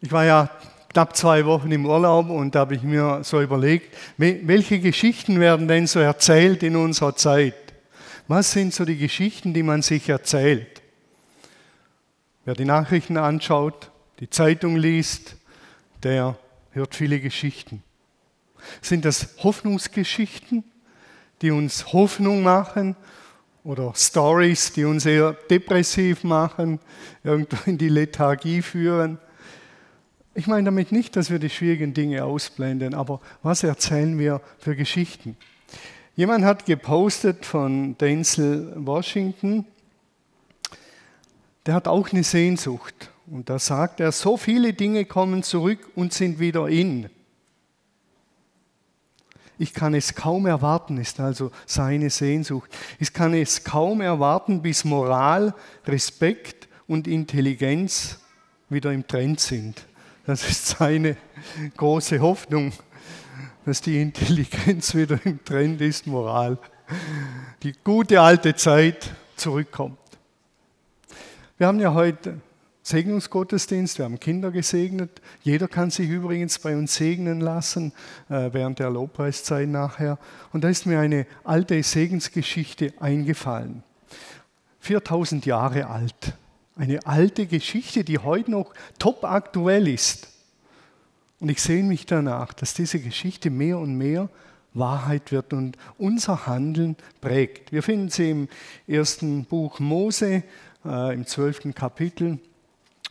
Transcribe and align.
Ich 0.00 0.12
war 0.12 0.24
ja 0.24 0.50
knapp 0.94 1.16
zwei 1.16 1.44
Wochen 1.44 1.72
im 1.72 1.86
Urlaub 1.86 2.30
und 2.30 2.54
da 2.54 2.60
habe 2.60 2.76
ich 2.76 2.82
mir 2.82 3.20
so 3.24 3.40
überlegt, 3.40 3.96
welche 4.16 4.78
Geschichten 4.78 5.40
werden 5.40 5.66
denn 5.66 5.86
so 5.86 5.98
erzählt 5.98 6.62
in 6.62 6.76
unserer 6.76 7.16
Zeit? 7.16 7.54
Was 8.28 8.52
sind 8.52 8.72
so 8.72 8.84
die 8.84 8.96
Geschichten, 8.96 9.52
die 9.52 9.62
man 9.62 9.82
sich 9.82 10.08
erzählt? 10.08 10.82
Wer 12.44 12.54
die 12.54 12.64
Nachrichten 12.64 13.16
anschaut, 13.16 13.90
die 14.20 14.30
Zeitung 14.30 14.76
liest, 14.76 15.36
der 16.02 16.36
hört 16.70 16.94
viele 16.94 17.18
Geschichten. 17.20 17.82
Sind 18.80 19.04
das 19.04 19.36
Hoffnungsgeschichten, 19.42 20.64
die 21.42 21.50
uns 21.50 21.92
Hoffnung 21.92 22.42
machen 22.42 22.96
oder 23.64 23.92
Stories, 23.96 24.72
die 24.72 24.84
uns 24.84 25.06
eher 25.06 25.32
depressiv 25.50 26.22
machen, 26.22 26.78
irgendwo 27.22 27.56
in 27.68 27.78
die 27.78 27.88
Lethargie 27.88 28.62
führen? 28.62 29.18
Ich 30.36 30.48
meine 30.48 30.64
damit 30.64 30.90
nicht, 30.90 31.14
dass 31.14 31.30
wir 31.30 31.38
die 31.38 31.48
schwierigen 31.48 31.94
Dinge 31.94 32.24
ausblenden, 32.24 32.92
aber 32.92 33.20
was 33.44 33.62
erzählen 33.62 34.18
wir 34.18 34.40
für 34.58 34.74
Geschichten? 34.74 35.36
Jemand 36.16 36.44
hat 36.44 36.66
gepostet 36.66 37.46
von 37.46 37.96
Denzel 37.98 38.72
Washington, 38.76 39.64
der 41.66 41.74
hat 41.74 41.86
auch 41.86 42.10
eine 42.10 42.24
Sehnsucht. 42.24 43.10
Und 43.26 43.48
da 43.48 43.60
sagt 43.60 44.00
er, 44.00 44.10
so 44.10 44.36
viele 44.36 44.72
Dinge 44.72 45.04
kommen 45.04 45.44
zurück 45.44 45.78
und 45.94 46.12
sind 46.12 46.40
wieder 46.40 46.68
in. 46.68 47.08
Ich 49.56 49.72
kann 49.72 49.94
es 49.94 50.16
kaum 50.16 50.46
erwarten, 50.46 50.98
ist 50.98 51.20
also 51.20 51.52
seine 51.64 52.10
Sehnsucht. 52.10 52.70
Ich 52.98 53.12
kann 53.12 53.34
es 53.34 53.62
kaum 53.62 54.00
erwarten, 54.00 54.62
bis 54.62 54.84
Moral, 54.84 55.54
Respekt 55.86 56.68
und 56.88 57.06
Intelligenz 57.06 58.18
wieder 58.68 58.92
im 58.92 59.06
Trend 59.06 59.38
sind. 59.38 59.86
Das 60.26 60.48
ist 60.48 60.66
seine 60.68 61.18
große 61.76 62.18
Hoffnung, 62.20 62.72
dass 63.66 63.82
die 63.82 64.00
Intelligenz 64.00 64.94
wieder 64.94 65.18
im 65.24 65.44
Trend 65.44 65.82
ist, 65.82 66.06
Moral. 66.06 66.56
Die 67.62 67.74
gute 67.84 68.20
alte 68.22 68.54
Zeit 68.54 69.10
zurückkommt. 69.36 69.98
Wir 71.58 71.66
haben 71.66 71.78
ja 71.78 71.92
heute 71.92 72.40
Segnungsgottesdienst, 72.82 73.98
wir 73.98 74.06
haben 74.06 74.18
Kinder 74.18 74.50
gesegnet. 74.50 75.20
Jeder 75.42 75.68
kann 75.68 75.90
sich 75.90 76.08
übrigens 76.08 76.58
bei 76.58 76.74
uns 76.74 76.94
segnen 76.94 77.40
lassen 77.40 77.92
äh, 78.30 78.50
während 78.52 78.78
der 78.78 78.90
Lobpreiszeit 78.90 79.68
nachher. 79.68 80.18
Und 80.52 80.64
da 80.64 80.68
ist 80.68 80.86
mir 80.86 81.00
eine 81.00 81.26
alte 81.44 81.82
Segensgeschichte 81.82 82.94
eingefallen. 82.98 83.82
4000 84.80 85.44
Jahre 85.44 85.86
alt. 85.86 86.34
Eine 86.76 87.06
alte 87.06 87.46
Geschichte, 87.46 88.02
die 88.02 88.18
heute 88.18 88.50
noch 88.50 88.74
top 88.98 89.24
aktuell 89.24 89.86
ist. 89.86 90.28
Und 91.38 91.48
ich 91.48 91.62
sehne 91.62 91.88
mich 91.88 92.06
danach, 92.06 92.52
dass 92.52 92.74
diese 92.74 92.98
Geschichte 92.98 93.50
mehr 93.50 93.78
und 93.78 93.96
mehr 93.96 94.28
Wahrheit 94.72 95.30
wird 95.30 95.52
und 95.52 95.76
unser 95.98 96.46
Handeln 96.46 96.96
prägt. 97.20 97.70
Wir 97.70 97.82
finden 97.82 98.08
sie 98.08 98.30
im 98.30 98.48
ersten 98.88 99.44
Buch 99.44 99.78
Mose, 99.78 100.42
äh, 100.84 101.14
im 101.14 101.26
zwölften 101.26 101.74
Kapitel. 101.74 102.38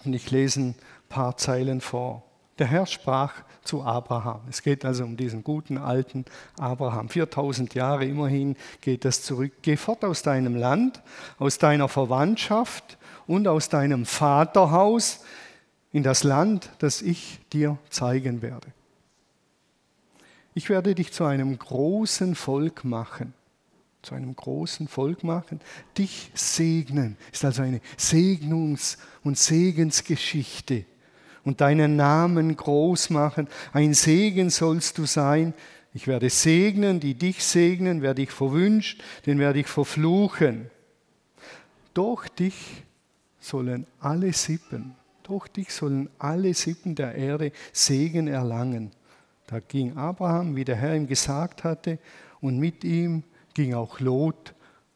Und 0.04 0.14
ich 0.14 0.30
lese 0.30 0.60
ein 0.60 0.76
paar 1.08 1.38
Zeilen 1.38 1.80
vor. 1.80 2.24
Der 2.60 2.68
Herr 2.68 2.86
sprach 2.86 3.34
zu 3.64 3.82
Abraham. 3.82 4.42
Es 4.50 4.62
geht 4.62 4.84
also 4.84 5.06
um 5.06 5.16
diesen 5.16 5.44
guten 5.44 5.78
alten 5.78 6.26
Abraham. 6.60 7.08
4000 7.08 7.74
Jahre 7.74 8.06
immerhin 8.06 8.58
geht 8.82 9.06
das 9.06 9.24
zurück. 9.24 9.54
Geh 9.62 9.78
fort 9.78 10.04
aus 10.04 10.22
deinem 10.22 10.56
Land, 10.56 11.02
aus 11.40 11.58
deiner 11.58 11.88
Verwandtschaft 11.88 12.98
und 13.28 13.48
aus 13.48 13.70
deinem 13.70 14.06
Vaterhaus 14.06 15.22
in 15.92 16.04
das 16.04 16.24
Land, 16.24 16.70
das 16.80 17.02
ich 17.02 17.40
dir 17.52 17.78
zeigen 17.90 18.42
werde. 18.42 18.68
Ich 20.56 20.70
werde 20.70 20.94
dich 20.94 21.12
zu 21.12 21.24
einem 21.24 21.58
großen 21.58 22.36
Volk 22.36 22.84
machen, 22.84 23.34
zu 24.02 24.14
einem 24.16 24.36
großen 24.36 24.88
Volk 24.88 25.24
machen, 25.24 25.60
dich 25.98 26.32
segnen. 26.36 27.18
Ist 27.32 27.46
also 27.46 27.64
eine 27.64 27.82
Segnungs- 27.98 28.98
und 29.24 29.38
Segensgeschichte. 29.38 30.86
Und 31.46 31.60
deinen 31.60 31.98
Namen 31.98 32.56
groß 32.56 33.10
machen. 33.10 33.50
Ein 33.74 33.94
Segen 33.94 34.50
sollst 34.50 34.98
du 34.98 35.06
sein. 35.06 35.54
Ich 35.94 36.08
werde 36.08 36.30
segnen, 36.30 37.00
die 37.00 37.16
dich 37.16 37.44
segnen, 37.44 38.02
wer 38.02 38.14
dich 38.14 38.32
verwünscht, 38.32 39.04
den 39.26 39.40
werde 39.40 39.60
ich 39.60 39.68
verfluchen. 39.68 40.70
Durch 41.94 42.30
dich 42.30 42.84
sollen 43.44 43.86
alle 44.00 44.34
Sippen, 44.34 44.96
durch 45.24 45.48
dich 45.48 45.74
sollen 45.74 46.10
alle 46.18 46.54
Sippen 46.54 46.96
der 46.96 47.16
Erde 47.16 47.52
Segen 47.72 48.28
erlangen. 48.28 48.92
Da 49.48 49.60
ging 49.60 49.98
Abraham, 49.98 50.56
wie 50.56 50.66
der 50.66 50.76
Herr 50.76 50.96
ihm 50.96 51.08
gesagt 51.08 51.64
hatte, 51.64 52.00
und 52.42 52.58
mit 52.58 52.84
ihm 52.84 53.24
ging 53.54 53.74
auch 53.74 54.00
Lot, 54.00 54.54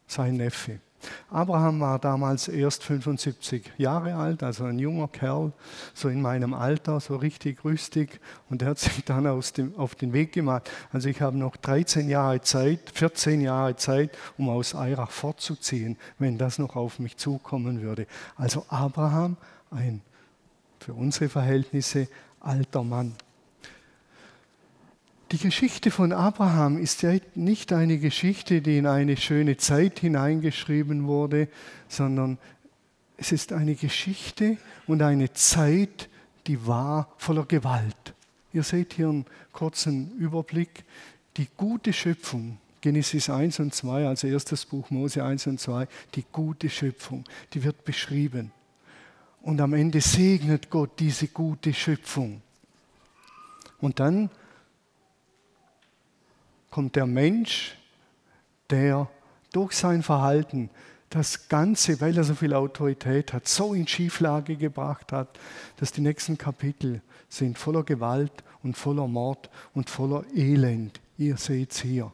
sein 0.07 0.37
Neffe. 0.37 0.79
Abraham 1.29 1.79
war 1.79 1.99
damals 1.99 2.47
erst 2.47 2.83
75 2.83 3.71
Jahre 3.77 4.15
alt, 4.15 4.43
also 4.43 4.65
ein 4.65 4.79
junger 4.79 5.07
Kerl, 5.07 5.51
so 5.93 6.09
in 6.09 6.21
meinem 6.21 6.53
Alter, 6.53 6.99
so 6.99 7.15
richtig 7.15 7.63
rüstig. 7.63 8.19
Und 8.49 8.61
er 8.61 8.69
hat 8.69 8.79
sich 8.79 9.03
dann 9.05 9.23
dem, 9.23 9.73
auf 9.77 9.95
den 9.95 10.13
Weg 10.13 10.31
gemacht. 10.31 10.69
Also 10.91 11.09
ich 11.09 11.21
habe 11.21 11.37
noch 11.37 11.57
13 11.57 12.09
Jahre 12.09 12.41
Zeit, 12.41 12.79
14 12.93 13.41
Jahre 13.41 13.75
Zeit, 13.75 14.17
um 14.37 14.49
aus 14.49 14.75
Eirach 14.75 15.11
fortzuziehen, 15.11 15.97
wenn 16.19 16.37
das 16.37 16.59
noch 16.59 16.75
auf 16.75 16.99
mich 16.99 17.17
zukommen 17.17 17.81
würde. 17.81 18.07
Also 18.35 18.65
Abraham, 18.69 19.37
ein 19.71 20.01
für 20.79 20.93
unsere 20.93 21.29
Verhältnisse 21.29 22.07
alter 22.39 22.83
Mann. 22.83 23.13
Die 25.31 25.37
Geschichte 25.37 25.91
von 25.91 26.13
Abraham 26.13 26.77
ist 26.77 27.01
ja 27.01 27.11
nicht 27.35 27.73
eine 27.73 27.97
Geschichte, 27.97 28.61
die 28.61 28.77
in 28.77 28.87
eine 28.87 29.17
schöne 29.17 29.57
Zeit 29.57 29.99
hineingeschrieben 29.99 31.05
wurde, 31.05 31.49
sondern 31.89 32.37
es 33.17 33.33
ist 33.33 33.51
eine 33.51 33.75
Geschichte 33.75 34.55
und 34.85 35.01
eine 35.01 35.33
Zeit, 35.33 36.07
die 36.45 36.65
war 36.65 37.13
voller 37.17 37.43
Gewalt. 37.45 38.13
Ihr 38.53 38.63
seht 38.63 38.93
hier 38.93 39.09
einen 39.09 39.25
kurzen 39.51 40.17
Überblick. 40.17 40.85
Die 41.35 41.49
gute 41.57 41.91
Schöpfung, 41.91 42.57
Genesis 42.79 43.29
1 43.29 43.59
und 43.59 43.75
2, 43.75 44.07
also 44.07 44.27
erstes 44.27 44.65
Buch 44.65 44.89
Mose 44.91 45.25
1 45.25 45.47
und 45.47 45.59
2, 45.59 45.89
die 46.15 46.23
gute 46.31 46.69
Schöpfung, 46.69 47.25
die 47.53 47.65
wird 47.65 47.83
beschrieben. 47.83 48.53
Und 49.41 49.59
am 49.59 49.73
Ende 49.73 49.99
segnet 49.99 50.69
Gott 50.69 50.91
diese 50.99 51.27
gute 51.27 51.73
Schöpfung. 51.73 52.41
Und 53.81 53.99
dann 53.99 54.29
kommt 56.77 56.95
der 56.95 57.07
Mensch, 57.07 57.75
der 58.69 59.09
durch 59.51 59.71
sein 59.71 60.03
Verhalten 60.03 60.69
das 61.09 61.49
Ganze, 61.49 61.99
weil 62.01 62.15
er 62.15 62.23
so 62.23 62.35
viel 62.35 62.53
Autorität 62.53 63.33
hat, 63.33 63.47
so 63.47 63.73
in 63.73 63.87
Schieflage 63.87 64.57
gebracht 64.57 65.11
hat, 65.11 65.39
dass 65.77 65.91
die 65.91 66.01
nächsten 66.01 66.37
Kapitel 66.37 67.01
sind 67.29 67.57
voller 67.57 67.81
Gewalt 67.81 68.43
und 68.61 68.77
voller 68.77 69.07
Mord 69.07 69.49
und 69.73 69.89
voller 69.89 70.23
Elend. 70.35 71.01
Ihr 71.17 71.37
seht 71.37 71.71
es 71.71 71.81
hier. 71.81 72.13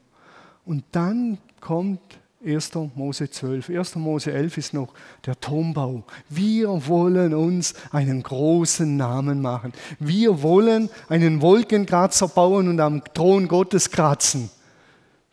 Und 0.63 0.85
dann 0.93 1.39
kommt 1.59 2.21
1. 2.45 2.71
Mose 2.95 3.29
12. 3.29 3.69
1. 3.69 3.95
Mose 3.95 4.31
11 4.31 4.57
ist 4.57 4.73
noch 4.73 4.93
der 5.25 5.39
Turmbau. 5.39 6.03
Wir 6.29 6.87
wollen 6.87 7.33
uns 7.33 7.73
einen 7.91 8.23
großen 8.23 8.97
Namen 8.97 9.41
machen. 9.41 9.73
Wir 9.99 10.41
wollen 10.41 10.89
einen 11.09 11.41
Wolkenkratzer 11.41 12.27
bauen 12.27 12.67
und 12.67 12.79
am 12.79 13.03
Thron 13.13 13.47
Gottes 13.47 13.91
kratzen. 13.91 14.49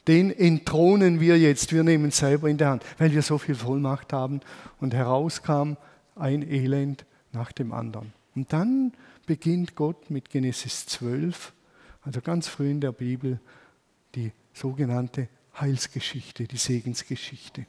Den 0.09 0.31
entthronen 0.31 1.21
wir 1.21 1.39
jetzt. 1.39 1.73
Wir 1.73 1.85
nehmen 1.85 2.09
es 2.09 2.19
selber 2.19 2.49
in 2.49 2.59
der 2.59 2.71
Hand, 2.71 2.85
weil 2.99 3.13
wir 3.13 3.23
so 3.23 3.39
viel 3.39 3.55
Vollmacht 3.55 4.13
haben. 4.13 4.41
Und 4.81 4.95
herauskam 4.95 5.77
ein 6.17 6.43
Elend 6.43 7.05
nach 7.33 7.53
dem 7.53 7.73
anderen. 7.73 8.13
Und 8.35 8.53
dann 8.53 8.93
beginnt 9.27 9.75
Gott 9.77 10.11
mit 10.11 10.31
Genesis 10.31 10.87
12, 10.87 11.53
also 12.03 12.21
ganz 12.21 12.49
früh 12.49 12.71
in 12.71 12.81
der 12.81 12.93
Bibel, 12.93 13.39
die 14.15 14.33
sogenannte 14.53 15.29
Heilsgeschichte, 15.61 16.45
die 16.45 16.57
Segensgeschichte. 16.57 17.67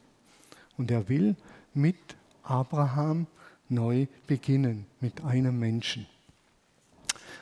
Und 0.78 0.92
er 0.92 1.10
will 1.10 1.36
mit 1.74 1.98
Abraham 2.44 3.28
neu 3.70 4.08
beginnen, 4.28 4.86
mit 5.00 5.22
einem 5.22 5.60
Menschen. 5.60 6.06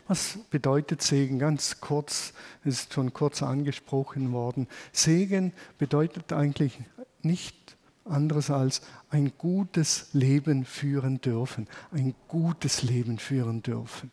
Was 0.08 0.40
bedeutet 0.50 1.04
Segen? 1.04 1.38
Ganz 1.38 1.82
kurz, 1.82 2.34
es 2.64 2.82
ist 2.82 2.94
schon 2.94 3.14
kurz 3.14 3.44
angesprochen 3.44 4.32
worden. 4.32 4.68
Segen 4.92 5.54
bedeutet 5.78 6.34
eigentlich 6.34 6.80
nicht 7.22 7.56
anderes 8.06 8.50
als 8.50 8.82
ein 9.12 9.34
gutes 9.38 10.10
Leben 10.14 10.66
führen 10.66 11.22
dürfen, 11.22 11.68
ein 11.92 12.16
gutes 12.28 12.82
Leben 12.82 13.20
führen 13.20 13.62
dürfen, 13.62 14.10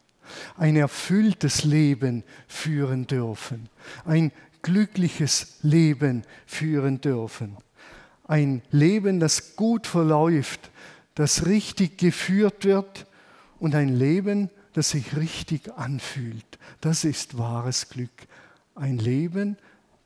ein 0.59 0.77
erfülltes 0.77 1.65
Leben 1.65 2.25
führen 2.47 3.07
dürfen, 3.07 3.71
ein 4.05 4.33
glückliches 4.67 5.59
Leben 5.63 6.25
führen 6.45 7.01
dürfen. 7.01 7.57
Ein 8.25 8.63
Leben, 8.73 9.21
das 9.21 9.55
gut 9.55 9.87
verläuft, 9.87 10.73
das 11.15 11.47
richtig 11.47 11.99
geführt 11.99 12.65
wird 12.65 13.07
und 13.61 13.77
ein 13.77 13.95
Leben, 13.95 14.51
das 14.73 14.91
sich 14.91 15.17
richtig 15.17 15.73
anfühlt. 15.77 16.59
Das 16.81 17.05
ist 17.05 17.39
wahres 17.39 17.91
Glück. 17.91 18.11
Ein 18.75 18.99
Leben, 18.99 19.57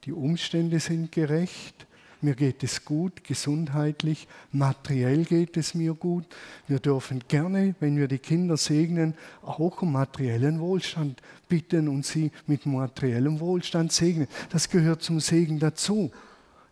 die 0.04 0.12
Umstände 0.12 0.78
sind 0.78 1.10
gerecht, 1.10 1.86
mir 2.22 2.34
geht 2.34 2.62
es 2.62 2.84
gut, 2.84 3.24
gesundheitlich, 3.24 4.28
materiell 4.52 5.24
geht 5.24 5.56
es 5.56 5.74
mir 5.74 5.94
gut. 5.94 6.26
Wir 6.66 6.78
dürfen 6.78 7.20
gerne, 7.28 7.74
wenn 7.80 7.96
wir 7.96 8.08
die 8.08 8.18
Kinder 8.18 8.56
segnen, 8.56 9.14
auch 9.42 9.82
um 9.82 9.92
materiellen 9.92 10.60
Wohlstand 10.60 11.22
bitten 11.48 11.88
und 11.88 12.04
sie 12.04 12.30
mit 12.46 12.66
materiellem 12.66 13.40
Wohlstand 13.40 13.92
segnen. 13.92 14.28
Das 14.50 14.68
gehört 14.68 15.02
zum 15.02 15.20
Segen 15.20 15.58
dazu. 15.58 16.10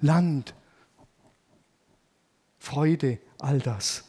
Land, 0.00 0.54
Freude, 2.58 3.18
all 3.38 3.58
das. 3.58 4.04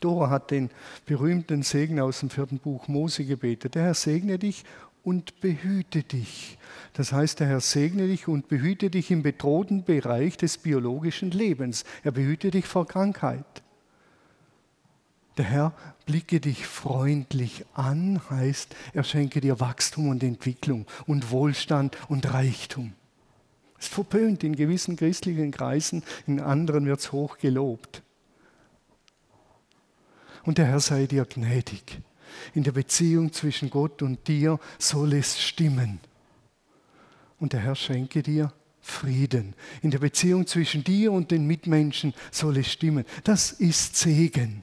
Dora 0.00 0.30
hat 0.30 0.50
den 0.50 0.70
berühmten 1.06 1.62
Segen 1.62 2.00
aus 2.00 2.20
dem 2.20 2.30
vierten 2.30 2.58
Buch 2.58 2.88
Mose 2.88 3.24
gebetet. 3.24 3.74
Der 3.74 3.84
Herr 3.84 3.94
segne 3.94 4.38
dich 4.38 4.64
und 5.02 5.40
behüte 5.40 6.02
dich. 6.02 6.58
Das 6.98 7.12
heißt, 7.12 7.38
der 7.38 7.46
Herr 7.46 7.60
segne 7.60 8.08
dich 8.08 8.26
und 8.26 8.48
behüte 8.48 8.90
dich 8.90 9.12
im 9.12 9.22
bedrohten 9.22 9.84
Bereich 9.84 10.36
des 10.36 10.58
biologischen 10.58 11.30
Lebens. 11.30 11.84
Er 12.02 12.10
behüte 12.10 12.50
dich 12.50 12.66
vor 12.66 12.88
Krankheit. 12.88 13.62
Der 15.36 15.44
Herr 15.44 15.72
blicke 16.06 16.40
dich 16.40 16.66
freundlich 16.66 17.64
an, 17.72 18.20
heißt, 18.28 18.74
er 18.94 19.04
schenke 19.04 19.40
dir 19.40 19.60
Wachstum 19.60 20.08
und 20.08 20.24
Entwicklung 20.24 20.86
und 21.06 21.30
Wohlstand 21.30 21.96
und 22.08 22.34
Reichtum. 22.34 22.94
Es 23.78 23.86
ist 23.86 23.94
verpönt 23.94 24.42
in 24.42 24.56
gewissen 24.56 24.96
christlichen 24.96 25.52
Kreisen, 25.52 26.02
in 26.26 26.40
anderen 26.40 26.84
wird 26.86 26.98
es 26.98 27.12
hoch 27.12 27.38
gelobt. 27.38 28.02
Und 30.42 30.58
der 30.58 30.66
Herr 30.66 30.80
sei 30.80 31.06
dir 31.06 31.26
gnädig 31.26 32.00
in 32.54 32.64
der 32.64 32.72
Beziehung 32.72 33.32
zwischen 33.32 33.70
Gott 33.70 34.02
und 34.02 34.26
dir 34.26 34.58
soll 34.80 35.12
es 35.12 35.40
stimmen. 35.40 36.00
Und 37.38 37.52
der 37.52 37.60
Herr 37.60 37.76
schenke 37.76 38.22
dir 38.22 38.52
Frieden. 38.80 39.54
In 39.82 39.90
der 39.90 39.98
Beziehung 39.98 40.46
zwischen 40.46 40.82
dir 40.82 41.12
und 41.12 41.30
den 41.30 41.46
Mitmenschen 41.46 42.14
soll 42.30 42.58
es 42.58 42.72
stimmen. 42.72 43.04
Das 43.24 43.52
ist 43.52 43.96
Segen. 43.96 44.62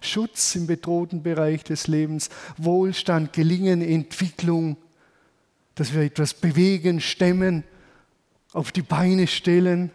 Schutz 0.00 0.54
im 0.54 0.66
bedrohten 0.66 1.22
Bereich 1.22 1.64
des 1.64 1.86
Lebens, 1.86 2.30
Wohlstand, 2.56 3.32
Gelingen, 3.32 3.82
Entwicklung, 3.82 4.76
dass 5.74 5.94
wir 5.94 6.02
etwas 6.02 6.34
bewegen, 6.34 7.00
stemmen, 7.00 7.64
auf 8.52 8.72
die 8.72 8.82
Beine 8.82 9.26
stellen, 9.26 9.90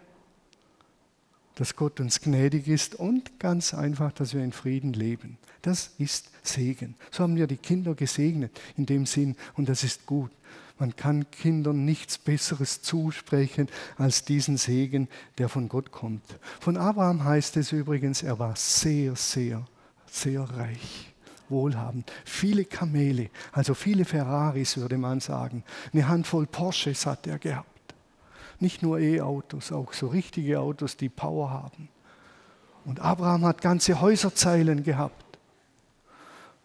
dass 1.54 1.76
Gott 1.76 2.00
uns 2.00 2.20
gnädig 2.20 2.68
ist 2.68 2.94
und 2.94 3.38
ganz 3.38 3.74
einfach, 3.74 4.12
dass 4.12 4.34
wir 4.34 4.42
in 4.42 4.52
Frieden 4.52 4.92
leben. 4.92 5.38
Das 5.60 5.92
ist 5.98 6.30
Segen. 6.42 6.94
So 7.10 7.24
haben 7.24 7.36
wir 7.36 7.46
die 7.46 7.56
Kinder 7.56 7.94
gesegnet 7.94 8.58
in 8.76 8.86
dem 8.86 9.06
Sinn 9.06 9.36
und 9.54 9.68
das 9.68 9.84
ist 9.84 10.06
gut. 10.06 10.30
Man 10.82 10.96
kann 10.96 11.30
Kindern 11.30 11.84
nichts 11.84 12.18
Besseres 12.18 12.82
zusprechen 12.82 13.68
als 13.98 14.24
diesen 14.24 14.56
Segen, 14.56 15.06
der 15.38 15.48
von 15.48 15.68
Gott 15.68 15.92
kommt. 15.92 16.24
Von 16.58 16.76
Abraham 16.76 17.22
heißt 17.22 17.56
es 17.58 17.70
übrigens, 17.70 18.24
er 18.24 18.40
war 18.40 18.56
sehr, 18.56 19.14
sehr, 19.14 19.64
sehr 20.10 20.40
reich, 20.40 21.14
wohlhabend. 21.48 22.10
Viele 22.24 22.64
Kamele, 22.64 23.30
also 23.52 23.74
viele 23.74 24.04
Ferraris 24.04 24.76
würde 24.76 24.98
man 24.98 25.20
sagen. 25.20 25.62
Eine 25.92 26.08
Handvoll 26.08 26.48
Porsches 26.48 27.06
hat 27.06 27.28
er 27.28 27.38
gehabt. 27.38 27.94
Nicht 28.58 28.82
nur 28.82 28.98
E-Autos, 28.98 29.70
auch 29.70 29.92
so 29.92 30.08
richtige 30.08 30.58
Autos, 30.58 30.96
die 30.96 31.08
Power 31.08 31.50
haben. 31.50 31.90
Und 32.84 32.98
Abraham 32.98 33.44
hat 33.44 33.62
ganze 33.62 34.00
Häuserzeilen 34.00 34.82
gehabt 34.82 35.38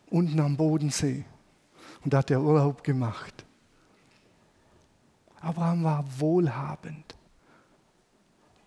unten 0.10 0.40
am 0.40 0.58
Bodensee. 0.58 1.24
Und 2.04 2.14
da 2.16 2.18
hat 2.18 2.32
er 2.32 2.42
Urlaub 2.42 2.84
gemacht. 2.84 3.44
Abraham 5.48 5.84
war 5.86 6.06
wohlhabend. 6.20 7.16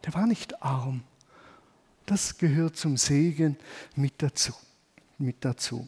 Der 0.05 0.15
war 0.15 0.27
nicht 0.27 0.63
arm. 0.63 1.03
Das 2.07 2.39
gehört 2.39 2.77
zum 2.77 2.97
Segen 2.97 3.59
mit 3.97 4.15
dazu. 4.23 4.55
Mit 5.19 5.45
dazu. 5.45 5.87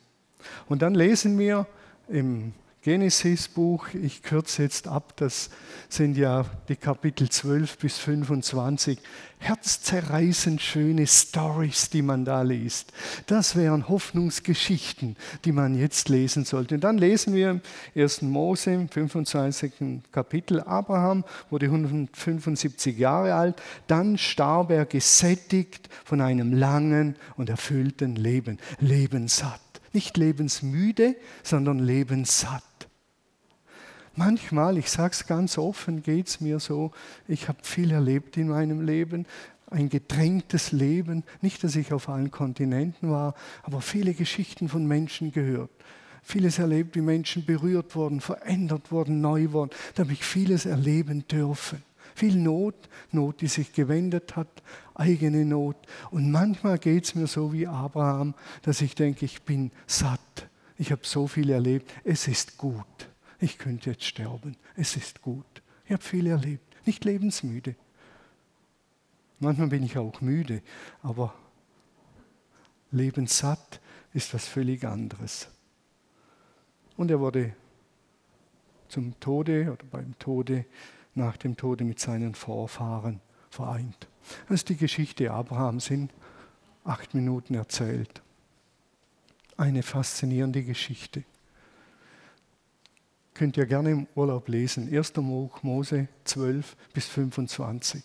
Und 0.68 0.82
dann 0.82 0.94
lesen 0.94 1.38
wir 1.38 1.66
im 2.08 2.52
Genesis-Buch, 2.82 3.94
ich 3.94 4.22
kürze 4.22 4.64
jetzt 4.64 4.88
ab, 4.88 5.12
das 5.14 5.50
sind 5.88 6.16
ja 6.16 6.44
die 6.68 6.74
Kapitel 6.74 7.28
12 7.28 7.78
bis 7.78 7.98
25, 7.98 8.98
herzzerreißend 9.38 10.60
schöne 10.60 11.06
Stories, 11.06 11.90
die 11.90 12.02
man 12.02 12.24
da 12.24 12.42
liest. 12.42 12.92
Das 13.28 13.54
wären 13.54 13.88
Hoffnungsgeschichten, 13.88 15.16
die 15.44 15.52
man 15.52 15.76
jetzt 15.76 16.08
lesen 16.08 16.44
sollte. 16.44 16.74
Und 16.74 16.80
dann 16.82 16.98
lesen 16.98 17.34
wir 17.34 17.50
im 17.50 17.60
1. 17.94 18.22
Mose, 18.22 18.72
im 18.72 18.88
25. 18.88 20.02
Kapitel, 20.10 20.60
Abraham 20.60 21.24
wurde 21.50 21.66
175 21.66 22.98
Jahre 22.98 23.34
alt, 23.34 23.62
dann 23.86 24.18
starb 24.18 24.72
er 24.72 24.86
gesättigt 24.86 25.88
von 26.04 26.20
einem 26.20 26.52
langen 26.52 27.14
und 27.36 27.48
erfüllten 27.48 28.16
Leben, 28.16 28.58
lebenssatt. 28.80 29.60
Nicht 29.92 30.16
lebensmüde, 30.16 31.14
sondern 31.44 31.78
lebenssatt. 31.78 32.62
Manchmal, 34.14 34.76
ich 34.76 34.90
sage 34.90 35.12
es 35.12 35.26
ganz 35.26 35.56
offen, 35.56 36.02
geht 36.02 36.28
es 36.28 36.40
mir 36.40 36.60
so, 36.60 36.90
ich 37.26 37.48
habe 37.48 37.58
viel 37.62 37.90
erlebt 37.90 38.36
in 38.36 38.48
meinem 38.48 38.82
Leben, 38.82 39.26
ein 39.70 39.88
gedrängtes 39.88 40.70
Leben, 40.72 41.24
nicht, 41.40 41.64
dass 41.64 41.76
ich 41.76 41.94
auf 41.94 42.10
allen 42.10 42.30
Kontinenten 42.30 43.10
war, 43.10 43.34
aber 43.62 43.80
viele 43.80 44.12
Geschichten 44.12 44.68
von 44.68 44.86
Menschen 44.86 45.32
gehört. 45.32 45.70
Vieles 46.22 46.58
erlebt, 46.58 46.94
wie 46.94 47.00
Menschen 47.00 47.46
berührt 47.46 47.96
wurden, 47.96 48.20
verändert 48.20 48.92
wurden, 48.92 49.22
neu 49.22 49.50
wurden. 49.52 49.70
Da 49.94 50.02
habe 50.02 50.12
ich 50.12 50.24
vieles 50.24 50.66
erleben 50.66 51.26
dürfen. 51.26 51.82
Viel 52.14 52.36
Not, 52.36 52.74
Not, 53.12 53.40
die 53.40 53.48
sich 53.48 53.72
gewendet 53.72 54.36
hat, 54.36 54.62
eigene 54.94 55.46
Not. 55.46 55.76
Und 56.10 56.30
manchmal 56.30 56.78
geht 56.78 57.04
es 57.04 57.14
mir 57.14 57.26
so 57.26 57.52
wie 57.54 57.66
Abraham, 57.66 58.34
dass 58.60 58.82
ich 58.82 58.94
denke, 58.94 59.24
ich 59.24 59.42
bin 59.42 59.72
satt. 59.86 60.48
Ich 60.76 60.92
habe 60.92 61.02
so 61.04 61.26
viel 61.26 61.48
erlebt. 61.48 61.90
Es 62.04 62.28
ist 62.28 62.58
gut 62.58 63.08
ich 63.42 63.58
könnte 63.58 63.90
jetzt 63.90 64.04
sterben, 64.04 64.56
es 64.76 64.96
ist 64.96 65.20
gut. 65.20 65.62
Ich 65.84 65.92
habe 65.92 66.02
viel 66.02 66.28
erlebt, 66.28 66.86
nicht 66.86 67.04
lebensmüde. 67.04 67.74
Manchmal 69.40 69.66
bin 69.68 69.82
ich 69.82 69.98
auch 69.98 70.20
müde, 70.20 70.62
aber 71.02 71.34
lebenssatt 72.92 73.80
ist 74.12 74.32
was 74.32 74.46
völlig 74.46 74.84
anderes. 74.84 75.48
Und 76.96 77.10
er 77.10 77.18
wurde 77.18 77.54
zum 78.88 79.18
Tode 79.18 79.72
oder 79.72 79.84
beim 79.90 80.16
Tode, 80.18 80.64
nach 81.14 81.36
dem 81.36 81.56
Tode 81.56 81.84
mit 81.84 81.98
seinen 81.98 82.34
Vorfahren 82.34 83.20
vereint. 83.50 84.06
Das 84.48 84.60
ist 84.60 84.68
die 84.68 84.76
Geschichte 84.76 85.32
Abrahams 85.32 85.90
in 85.90 86.10
acht 86.84 87.12
Minuten 87.14 87.54
erzählt. 87.54 88.22
Eine 89.56 89.82
faszinierende 89.82 90.62
Geschichte. 90.62 91.24
Könnt 93.34 93.56
ihr 93.56 93.66
gerne 93.66 93.90
im 93.90 94.06
Urlaub 94.14 94.48
lesen. 94.48 94.94
1. 94.94 95.12
Buch 95.12 95.62
Mose 95.62 96.08
12 96.24 96.76
bis 96.92 97.06
25. 97.06 98.02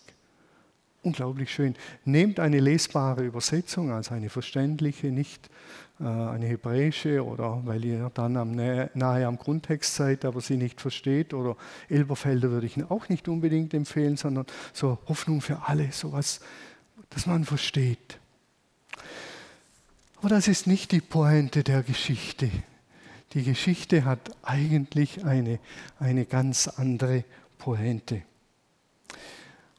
Unglaublich 1.02 1.52
schön. 1.52 1.74
Nehmt 2.04 2.40
eine 2.40 2.60
lesbare 2.60 3.24
Übersetzung, 3.24 3.92
also 3.92 4.14
eine 4.14 4.30
verständliche, 4.30 5.08
nicht 5.08 5.48
äh, 6.00 6.04
eine 6.04 6.46
hebräische 6.46 7.24
oder 7.24 7.60
weil 7.64 7.84
ihr 7.84 8.10
dann 8.14 8.36
am 8.36 8.52
nahe, 8.52 8.90
nahe, 8.94 9.26
am 9.26 9.38
Grundtext 9.38 9.94
seid, 9.94 10.24
aber 10.24 10.40
sie 10.40 10.56
nicht 10.56 10.80
versteht. 10.80 11.34
Oder 11.34 11.56
Elberfelder 11.88 12.50
würde 12.50 12.66
ich 12.66 12.82
auch 12.90 13.08
nicht 13.08 13.28
unbedingt 13.28 13.74
empfehlen, 13.74 14.16
sondern 14.16 14.46
so 14.72 14.98
Hoffnung 15.08 15.40
für 15.40 15.62
alle, 15.66 15.92
sowas, 15.92 16.40
das 17.10 17.26
man 17.26 17.44
versteht. 17.44 18.18
Aber 20.16 20.30
das 20.30 20.48
ist 20.48 20.66
nicht 20.66 20.90
die 20.92 21.00
Pointe 21.00 21.62
der 21.62 21.82
Geschichte. 21.82 22.50
Die 23.34 23.44
Geschichte 23.44 24.04
hat 24.04 24.30
eigentlich 24.42 25.24
eine, 25.24 25.58
eine 25.98 26.24
ganz 26.24 26.66
andere 26.66 27.24
Pointe. 27.58 28.22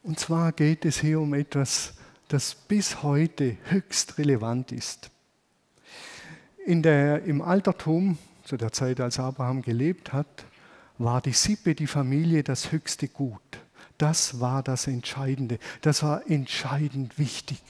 Und 0.02 0.18
zwar 0.18 0.52
geht 0.52 0.84
es 0.84 1.00
hier 1.00 1.20
um 1.20 1.34
etwas, 1.34 1.94
das 2.28 2.54
bis 2.54 3.02
heute 3.02 3.56
höchst 3.64 4.18
relevant 4.18 4.70
ist. 4.72 5.10
In 6.64 6.82
der, 6.82 7.24
Im 7.24 7.42
Altertum, 7.42 8.18
zu 8.44 8.56
der 8.56 8.72
Zeit, 8.72 9.00
als 9.00 9.18
Abraham 9.18 9.62
gelebt 9.62 10.12
hat, 10.12 10.44
war 10.98 11.20
die 11.20 11.32
Sippe, 11.32 11.74
die 11.74 11.86
Familie 11.86 12.42
das 12.44 12.70
höchste 12.70 13.08
Gut. 13.08 13.40
Das 13.98 14.40
war 14.40 14.62
das 14.62 14.86
Entscheidende. 14.86 15.58
Das 15.82 16.02
war 16.02 16.28
entscheidend 16.30 17.18
wichtig. 17.18 17.60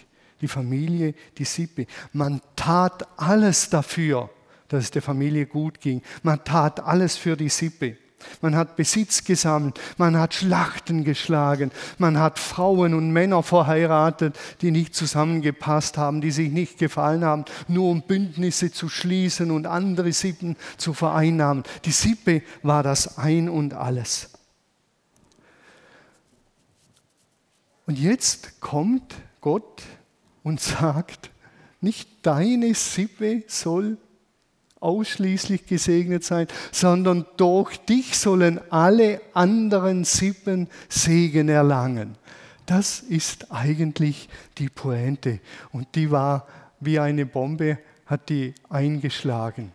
Die 0.41 0.49
Familie, 0.49 1.15
die 1.39 1.45
Sippe. 1.45 1.87
Man 2.13 2.41
tat 2.57 3.07
alles 3.19 3.71
dafür, 3.71 4.31
dass 4.71 4.85
es 4.85 4.91
der 4.91 5.03
Familie 5.03 5.47
gut 5.47 5.81
ging. 5.81 6.01
Man 6.23 6.43
tat 6.45 6.81
alles 6.81 7.17
für 7.17 7.37
die 7.37 7.51
Sippe. 7.51 7.99
Man 8.41 8.55
hat 8.55 8.77
Besitz 8.77 9.25
gesammelt, 9.25 9.81
man 9.97 10.19
hat 10.19 10.35
Schlachten 10.35 11.05
geschlagen, 11.05 11.71
man 11.99 12.19
hat 12.19 12.39
Frauen 12.39 12.93
und 12.95 13.11
Männer 13.13 13.43
verheiratet, 13.43 14.39
die 14.61 14.71
nicht 14.71 14.95
zusammengepasst 14.95 15.97
haben, 15.97 16.21
die 16.21 16.31
sich 16.31 16.51
nicht 16.51 16.79
gefallen 16.79 17.25
haben, 17.25 17.45
nur 17.67 17.91
um 17.91 18.03
Bündnisse 18.03 18.73
zu 18.73 18.89
schließen 18.89 19.51
und 19.51 19.67
andere 19.67 20.13
Sippen 20.13 20.57
zu 20.77 20.93
vereinnahmen. 20.93 21.65
Die 21.85 21.93
Sippe 21.93 22.43
war 22.63 22.83
das 22.83 23.19
Ein 23.19 23.49
und 23.49 23.75
alles. 23.75 24.31
Und 27.87 27.99
jetzt 27.99 28.61
kommt 28.61 29.15
Gott 29.41 29.83
und 30.43 30.61
sagt, 30.61 31.31
nicht 31.81 32.09
deine 32.23 32.75
Sippe 32.75 33.43
soll 33.49 33.97
ausschließlich 34.81 35.67
gesegnet 35.67 36.25
sein, 36.25 36.47
sondern 36.73 37.27
durch 37.37 37.77
dich 37.79 38.19
sollen 38.19 38.61
alle 38.71 39.21
anderen 39.35 40.05
Sippen 40.05 40.69
Segen 40.89 41.49
erlangen. 41.49 42.17
Das 42.67 43.01
ist 43.01 43.51
eigentlich 43.53 44.29
die 44.59 44.69
Pointe. 44.69 45.41
Und 45.73 45.95
die 45.95 46.11
war 46.11 46.47
wie 46.81 46.99
eine 46.99 47.27
Bombe, 47.27 47.79
hat 48.07 48.29
die 48.29 48.55
eingeschlagen. 48.69 49.73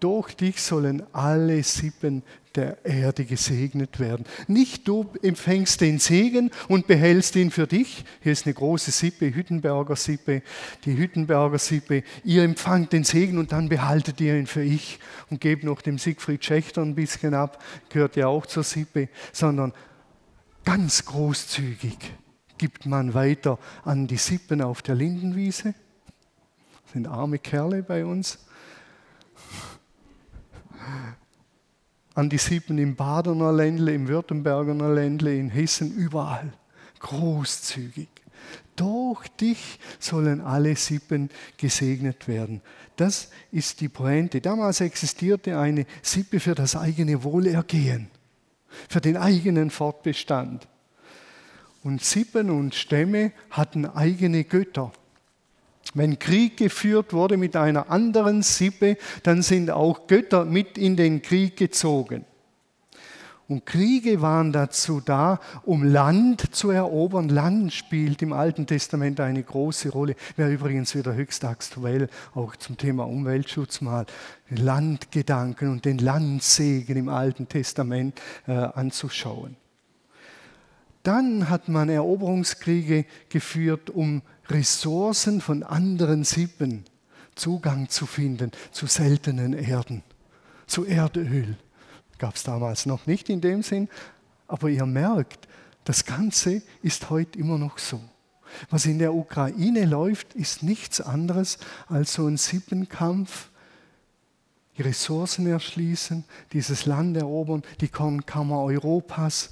Durch 0.00 0.34
dich 0.34 0.62
sollen 0.62 1.02
alle 1.12 1.62
Sippen 1.62 2.22
der 2.54 2.84
Erde 2.84 3.26
gesegnet 3.26 4.00
werden. 4.00 4.24
Nicht 4.48 4.88
du 4.88 5.06
empfängst 5.22 5.80
den 5.82 5.98
Segen 5.98 6.50
und 6.68 6.86
behältst 6.86 7.36
ihn 7.36 7.50
für 7.50 7.66
dich. 7.66 8.04
Hier 8.22 8.32
ist 8.32 8.46
eine 8.46 8.54
große 8.54 8.90
Sippe, 8.90 9.34
Hüttenberger 9.34 9.96
Sippe, 9.96 10.42
die 10.84 10.96
Hüttenberger 10.96 11.58
Sippe. 11.58 12.02
Ihr 12.24 12.42
empfangt 12.42 12.94
den 12.94 13.04
Segen 13.04 13.38
und 13.38 13.52
dann 13.52 13.68
behaltet 13.68 14.20
ihr 14.20 14.36
ihn 14.36 14.46
für 14.46 14.62
ich 14.62 14.98
und 15.28 15.40
gebt 15.40 15.64
noch 15.64 15.82
dem 15.82 15.98
Siegfried 15.98 16.44
Schächter 16.44 16.82
ein 16.82 16.94
bisschen 16.94 17.34
ab, 17.34 17.62
gehört 17.90 18.16
ja 18.16 18.26
auch 18.26 18.46
zur 18.46 18.64
Sippe, 18.64 19.10
sondern 19.32 19.72
ganz 20.64 21.04
großzügig 21.04 21.98
gibt 22.58 22.84
man 22.84 23.14
weiter 23.14 23.58
an 23.84 24.06
die 24.06 24.16
Sippen 24.16 24.60
auf 24.60 24.82
der 24.82 24.94
Lindenwiese. 24.94 25.74
Das 26.84 26.92
sind 26.94 27.06
arme 27.06 27.38
Kerle 27.38 27.82
bei 27.82 28.04
uns 28.04 28.38
an 32.14 32.28
die 32.28 32.38
Sieben 32.38 32.78
im 32.78 32.96
Badener 32.96 33.52
Ländle, 33.52 33.94
im 33.94 34.08
Württemberger 34.08 34.74
Ländle, 34.92 35.36
in 35.36 35.48
Hessen, 35.48 35.94
überall. 35.94 36.52
Großzügig. 36.98 38.08
Durch 38.76 39.28
dich 39.28 39.78
sollen 39.98 40.40
alle 40.40 40.74
Sippen 40.76 41.30
gesegnet 41.56 42.28
werden. 42.28 42.62
Das 42.96 43.30
ist 43.52 43.80
die 43.80 43.88
Pointe. 43.88 44.40
Damals 44.40 44.80
existierte 44.80 45.58
eine 45.58 45.86
Sippe 46.02 46.40
für 46.40 46.54
das 46.54 46.76
eigene 46.76 47.22
Wohlergehen, 47.22 48.08
für 48.88 49.00
den 49.00 49.16
eigenen 49.16 49.70
Fortbestand. 49.70 50.66
Und 51.82 52.04
Sippen 52.04 52.50
und 52.50 52.74
Stämme 52.74 53.32
hatten 53.50 53.86
eigene 53.86 54.44
Götter. 54.44 54.92
Wenn 55.94 56.18
Krieg 56.18 56.56
geführt 56.56 57.12
wurde 57.12 57.36
mit 57.36 57.56
einer 57.56 57.90
anderen 57.90 58.42
Sippe, 58.42 58.96
dann 59.22 59.42
sind 59.42 59.70
auch 59.70 60.06
Götter 60.06 60.44
mit 60.44 60.78
in 60.78 60.96
den 60.96 61.22
Krieg 61.22 61.56
gezogen. 61.56 62.24
Und 63.50 63.66
Kriege 63.66 64.22
waren 64.22 64.52
dazu 64.52 65.00
da, 65.00 65.40
um 65.64 65.82
Land 65.82 66.54
zu 66.54 66.70
erobern. 66.70 67.28
Land 67.28 67.72
spielt 67.72 68.22
im 68.22 68.32
Alten 68.32 68.64
Testament 68.64 69.18
eine 69.18 69.42
große 69.42 69.88
Rolle. 69.88 70.14
Wäre 70.36 70.52
übrigens 70.52 70.94
wieder 70.94 71.14
höchst 71.14 71.44
aktuell, 71.44 72.08
auch 72.36 72.54
zum 72.54 72.76
Thema 72.76 73.08
Umweltschutz 73.08 73.80
mal, 73.80 74.06
Landgedanken 74.50 75.68
und 75.68 75.84
den 75.84 75.98
Landsegen 75.98 76.96
im 76.96 77.08
Alten 77.08 77.48
Testament 77.48 78.20
äh, 78.46 78.52
anzuschauen. 78.52 79.56
Dann 81.02 81.48
hat 81.48 81.68
man 81.68 81.88
Eroberungskriege 81.88 83.06
geführt, 83.28 83.90
um 83.90 84.22
Ressourcen 84.48 85.40
von 85.40 85.62
anderen 85.62 86.24
Sippen 86.24 86.84
Zugang 87.34 87.88
zu 87.88 88.06
finden 88.06 88.50
zu 88.70 88.86
seltenen 88.86 89.54
Erden, 89.54 90.02
zu 90.66 90.84
Erdöl. 90.84 91.56
Gab 92.18 92.34
es 92.34 92.42
damals 92.42 92.84
noch 92.84 93.06
nicht 93.06 93.30
in 93.30 93.40
dem 93.40 93.62
Sinn, 93.62 93.88
aber 94.46 94.68
ihr 94.68 94.84
merkt, 94.84 95.48
das 95.84 96.04
Ganze 96.04 96.60
ist 96.82 97.08
heute 97.08 97.38
immer 97.38 97.56
noch 97.56 97.78
so. 97.78 98.00
Was 98.68 98.84
in 98.84 98.98
der 98.98 99.14
Ukraine 99.14 99.86
läuft, 99.86 100.34
ist 100.34 100.62
nichts 100.62 101.00
anderes 101.00 101.58
als 101.88 102.12
so 102.12 102.26
ein 102.26 102.36
Sippenkampf, 102.36 103.48
die 104.76 104.82
Ressourcen 104.82 105.46
erschließen, 105.46 106.24
dieses 106.52 106.84
Land 106.84 107.16
erobern, 107.16 107.62
die 107.80 107.88
Kornkammer 107.88 108.62
Europas 108.62 109.50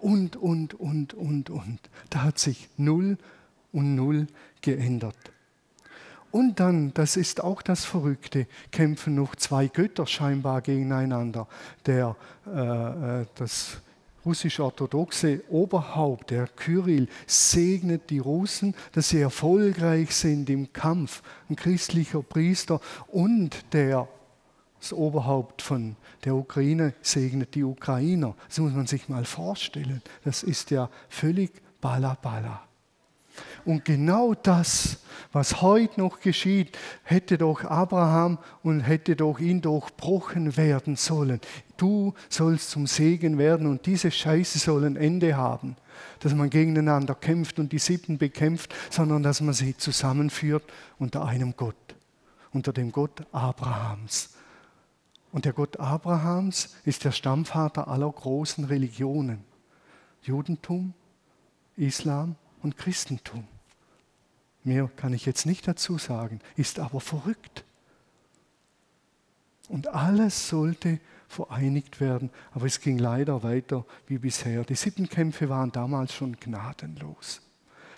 und, 0.00 0.36
und, 0.36 0.74
und, 0.74 1.14
und, 1.14 1.50
und. 1.50 1.78
Da 2.10 2.22
hat 2.22 2.38
sich 2.38 2.68
null 2.76 3.18
und 3.72 3.94
null 3.94 4.26
geändert. 4.60 5.16
Und 6.30 6.60
dann, 6.60 6.92
das 6.92 7.16
ist 7.16 7.42
auch 7.42 7.62
das 7.62 7.84
Verrückte, 7.84 8.46
kämpfen 8.70 9.14
noch 9.14 9.34
zwei 9.36 9.66
Götter 9.66 10.06
scheinbar 10.06 10.60
gegeneinander. 10.60 11.48
Der, 11.86 12.16
äh, 12.46 13.20
äh 13.22 13.26
das 13.36 13.78
russisch-orthodoxe 14.26 15.42
Oberhaupt, 15.48 16.30
der 16.30 16.46
Kyrill, 16.48 17.08
segnet 17.26 18.10
die 18.10 18.18
Russen, 18.18 18.74
dass 18.92 19.08
sie 19.08 19.20
erfolgreich 19.20 20.14
sind 20.14 20.50
im 20.50 20.72
Kampf. 20.72 21.22
Ein 21.48 21.56
christlicher 21.56 22.22
Priester 22.22 22.80
und 23.06 23.64
der, 23.72 24.06
das 24.80 24.92
Oberhaupt 24.92 25.62
von 25.62 25.96
der 26.24 26.34
Ukraine 26.34 26.94
segnet 27.00 27.54
die 27.54 27.64
Ukrainer. 27.64 28.34
Das 28.48 28.58
muss 28.58 28.72
man 28.72 28.86
sich 28.86 29.08
mal 29.08 29.24
vorstellen. 29.24 30.02
Das 30.24 30.42
ist 30.42 30.70
ja 30.70 30.90
völlig 31.08 31.50
bala 31.80 32.14
bala. 32.14 32.68
Und 33.64 33.84
genau 33.84 34.34
das, 34.34 34.98
was 35.32 35.62
heute 35.62 36.00
noch 36.00 36.20
geschieht, 36.20 36.76
hätte 37.02 37.38
doch 37.38 37.64
Abraham 37.64 38.38
und 38.62 38.80
hätte 38.80 39.16
doch 39.16 39.38
ihn 39.38 39.60
durchbrochen 39.60 40.56
werden 40.56 40.96
sollen. 40.96 41.40
Du 41.76 42.14
sollst 42.28 42.70
zum 42.70 42.86
Segen 42.86 43.38
werden 43.38 43.66
und 43.66 43.86
diese 43.86 44.10
Scheiße 44.10 44.58
soll 44.58 44.84
ein 44.84 44.96
Ende 44.96 45.36
haben. 45.36 45.76
Dass 46.20 46.34
man 46.34 46.50
gegeneinander 46.50 47.14
kämpft 47.14 47.58
und 47.58 47.72
die 47.72 47.78
Sippen 47.78 48.18
bekämpft, 48.18 48.74
sondern 48.90 49.22
dass 49.22 49.40
man 49.40 49.54
sie 49.54 49.76
zusammenführt 49.76 50.64
unter 50.98 51.24
einem 51.24 51.54
Gott, 51.56 51.76
unter 52.52 52.72
dem 52.72 52.92
Gott 52.92 53.26
Abrahams. 53.32 54.30
Und 55.32 55.44
der 55.44 55.52
Gott 55.52 55.78
Abrahams 55.78 56.76
ist 56.84 57.04
der 57.04 57.12
Stammvater 57.12 57.88
aller 57.88 58.10
großen 58.10 58.64
Religionen. 58.64 59.44
Judentum, 60.22 60.94
Islam 61.76 62.36
und 62.62 62.76
Christentum. 62.76 63.46
Mehr 64.64 64.90
kann 64.96 65.12
ich 65.12 65.26
jetzt 65.26 65.46
nicht 65.46 65.68
dazu 65.68 65.98
sagen, 65.98 66.40
ist 66.56 66.78
aber 66.78 67.00
verrückt. 67.00 67.64
Und 69.68 69.88
alles 69.88 70.48
sollte 70.48 70.98
vereinigt 71.28 72.00
werden, 72.00 72.30
aber 72.52 72.66
es 72.66 72.80
ging 72.80 72.98
leider 72.98 73.42
weiter 73.42 73.84
wie 74.06 74.18
bisher. 74.18 74.64
Die 74.64 74.74
Sippenkämpfe 74.74 75.48
waren 75.48 75.70
damals 75.72 76.14
schon 76.14 76.36
gnadenlos. 76.40 77.42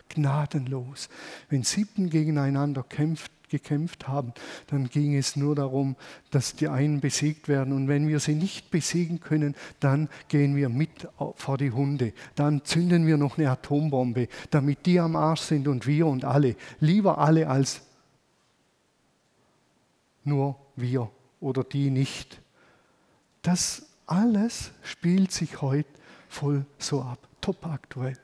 Gnadenlos. 0.09 1.09
Wenn 1.49 1.63
Sippen 1.63 2.11
gegeneinander 2.11 2.83
kämpft, 2.83 3.31
gekämpft 3.51 4.09
haben, 4.09 4.33
dann 4.69 4.89
ging 4.89 5.17
es 5.17 5.37
nur 5.37 5.55
darum, 5.55 5.97
dass 6.31 6.55
die 6.55 6.69
einen 6.69 7.01
besiegt 7.01 7.49
werden. 7.49 7.73
Und 7.73 7.89
wenn 7.89 8.09
wir 8.09 8.21
sie 8.21 8.35
nicht 8.35 8.71
besiegen 8.71 9.21
können, 9.21 9.55
dann 9.81 10.09
gehen 10.29 10.57
wir 10.57 10.69
mit 10.69 11.09
vor 11.37 11.59
die 11.59 11.73
Hunde. 11.73 12.13
Dann 12.35 12.65
zünden 12.65 13.07
wir 13.07 13.17
noch 13.17 13.37
eine 13.37 13.51
Atombombe, 13.51 14.29
damit 14.51 14.87
die 14.87 15.01
am 15.01 15.17
Arsch 15.17 15.43
sind 15.43 15.69
und 15.69 15.87
wir 15.87 16.07
und 16.07 16.25
alle. 16.25 16.57
Lieber 16.81 17.19
alle 17.19 17.49
als 17.49 17.83
nur 20.25 20.57
wir 20.77 21.11
oder 21.41 21.65
die 21.65 21.91
nicht. 21.91 22.41
Das 23.43 23.87
alles 24.07 24.73
spielt 24.83 25.33
sich 25.33 25.63
heute 25.63 25.89
voll 26.29 26.65
so 26.79 27.03
ab, 27.03 27.19
top 27.41 27.67
aktuell. 27.67 28.17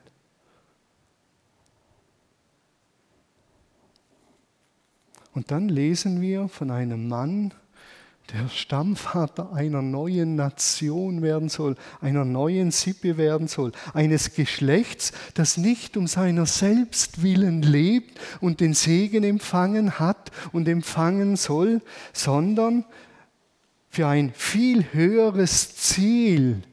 Und 5.37 5.51
dann 5.51 5.69
lesen 5.69 6.19
wir 6.19 6.47
von 6.47 6.71
einem 6.71 7.07
Mann, 7.07 7.53
der 8.33 8.49
Stammvater 8.49 9.53
einer 9.53 9.83
neuen 9.83 10.33
Nation 10.33 11.21
werden 11.21 11.47
soll, 11.47 11.75
einer 12.01 12.25
neuen 12.25 12.71
Sippe 12.71 13.17
werden 13.17 13.47
soll, 13.47 13.71
eines 13.93 14.33
Geschlechts, 14.33 15.11
das 15.35 15.57
nicht 15.57 15.95
um 15.95 16.07
seiner 16.07 16.47
selbst 16.47 17.21
willen 17.21 17.61
lebt 17.61 18.19
und 18.41 18.61
den 18.61 18.73
Segen 18.73 19.23
empfangen 19.23 19.99
hat 19.99 20.31
und 20.53 20.67
empfangen 20.67 21.35
soll, 21.35 21.83
sondern 22.13 22.83
für 23.91 24.07
ein 24.07 24.33
viel 24.33 24.91
höheres 24.91 25.75
Ziel, 25.75 26.63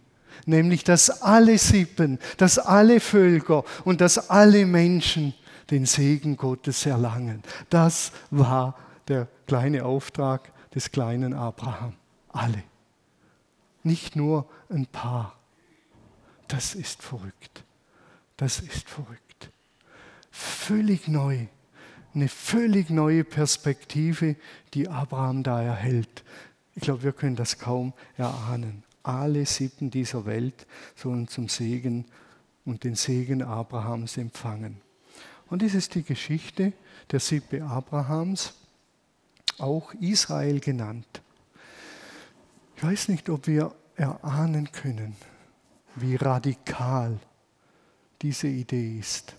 nämlich 0.46 0.84
dass 0.84 1.20
alle 1.20 1.58
Sippen, 1.58 2.18
dass 2.38 2.58
alle 2.58 2.98
Völker 2.98 3.64
und 3.84 4.00
dass 4.00 4.30
alle 4.30 4.64
Menschen 4.64 5.34
den 5.70 5.86
Segen 5.86 6.36
Gottes 6.36 6.86
erlangen. 6.86 7.42
Das 7.70 8.12
war 8.30 8.76
der 9.08 9.28
kleine 9.46 9.84
Auftrag 9.84 10.52
des 10.74 10.90
kleinen 10.90 11.34
Abraham. 11.34 11.94
Alle. 12.28 12.62
nicht 13.84 14.16
nur 14.16 14.48
ein 14.70 14.86
paar. 14.86 15.38
Das 16.48 16.74
ist 16.74 17.02
verrückt. 17.02 17.64
Das 18.36 18.60
ist 18.60 18.88
verrückt. 18.88 19.50
Völlig 20.30 21.06
neu. 21.06 21.46
Eine 22.14 22.28
völlig 22.28 22.90
neue 22.90 23.24
Perspektive, 23.24 24.36
die 24.72 24.88
Abraham 24.88 25.42
da 25.42 25.62
erhält. 25.62 26.24
Ich 26.74 26.82
glaube, 26.82 27.02
wir 27.02 27.12
können 27.12 27.36
das 27.36 27.58
kaum 27.58 27.92
erahnen. 28.16 28.84
Alle 29.02 29.46
Sippen 29.46 29.90
dieser 29.90 30.24
Welt 30.24 30.66
sollen 30.96 31.28
zum 31.28 31.48
Segen 31.48 32.06
und 32.64 32.84
den 32.84 32.94
Segen 32.94 33.42
Abrahams 33.42 34.16
empfangen. 34.16 34.80
Und 35.48 35.62
dies 35.62 35.74
ist 35.74 35.94
die 35.94 36.02
Geschichte 36.02 36.72
der 37.10 37.20
Sippe 37.20 37.62
Abrahams, 37.62 38.54
auch 39.58 39.92
Israel 39.94 40.60
genannt. 40.60 41.22
Ich 42.76 42.82
weiß 42.82 43.08
nicht, 43.08 43.28
ob 43.30 43.46
wir 43.46 43.74
erahnen 43.96 44.70
können, 44.72 45.14
wie 45.96 46.16
radikal 46.16 47.18
diese 48.22 48.48
Idee 48.48 48.98
ist. 48.98 49.36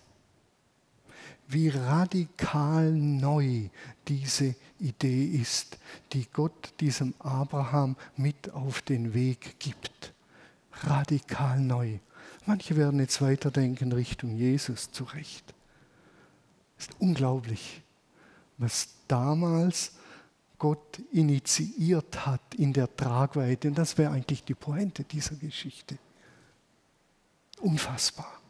Wie 1.48 1.68
radikal 1.68 2.90
neu 2.90 3.68
diese 4.08 4.54
Idee 4.80 5.26
ist, 5.26 5.78
die 6.12 6.26
Gott 6.32 6.72
diesem 6.80 7.14
Abraham 7.20 7.96
mit 8.16 8.50
auf 8.50 8.82
den 8.82 9.14
Weg 9.14 9.60
gibt. 9.60 10.12
Radikal 10.72 11.60
neu. 11.60 11.98
Manche 12.46 12.76
werden 12.76 13.00
jetzt 13.00 13.22
weiterdenken 13.22 13.92
Richtung 13.92 14.36
Jesus 14.36 14.90
zurecht. 14.90 15.55
Ist 16.78 16.90
unglaublich, 16.98 17.82
was 18.58 18.88
damals 19.08 19.92
Gott 20.58 21.00
initiiert 21.12 22.26
hat 22.26 22.54
in 22.56 22.72
der 22.72 22.94
Tragweite. 22.96 23.68
Und 23.68 23.78
das 23.78 23.96
wäre 23.98 24.12
eigentlich 24.12 24.44
die 24.44 24.54
Pointe 24.54 25.04
dieser 25.04 25.36
Geschichte. 25.36 25.98
Unfassbar. 27.60 28.40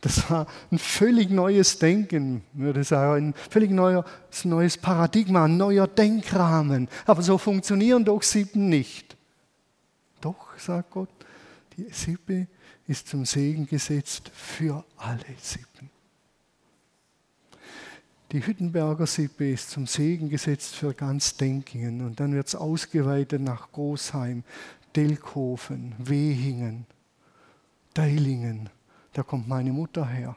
Das 0.00 0.30
war 0.30 0.46
ein 0.70 0.78
völlig 0.78 1.30
neues 1.30 1.78
Denken, 1.78 2.42
würde 2.52 2.82
ich 2.82 2.88
sagen, 2.88 3.28
ein 3.28 3.34
völlig 3.34 3.70
neues, 3.70 4.04
neues 4.44 4.78
Paradigma, 4.78 5.46
ein 5.46 5.56
neuer 5.56 5.88
Denkrahmen. 5.88 6.88
Aber 7.06 7.22
so 7.22 7.38
funktionieren 7.38 8.04
doch 8.04 8.22
Sieben 8.22 8.68
nicht. 8.68 9.16
Doch, 10.20 10.56
sagt 10.58 10.90
Gott, 10.90 11.10
die 11.76 11.88
Sippe 11.90 12.46
ist 12.86 13.08
zum 13.08 13.24
Segen 13.24 13.66
gesetzt 13.66 14.30
für 14.32 14.84
alle 14.96 15.24
Sippen. 15.40 15.90
Die 18.32 18.44
Hüttenberger 18.44 19.06
Sippe 19.06 19.52
ist 19.52 19.70
zum 19.70 19.86
Segen 19.86 20.28
gesetzt 20.28 20.74
für 20.74 20.94
ganz 20.94 21.36
Denkingen 21.36 22.00
und 22.04 22.18
dann 22.20 22.34
wird 22.34 22.48
es 22.48 22.54
ausgeweitet 22.54 23.42
nach 23.42 23.70
Großheim, 23.72 24.42
Delkhofen, 24.96 25.94
Wehingen, 25.98 26.86
Deilingen. 27.92 28.70
Da 29.12 29.22
kommt 29.22 29.46
meine 29.46 29.72
Mutter 29.72 30.06
her. 30.06 30.36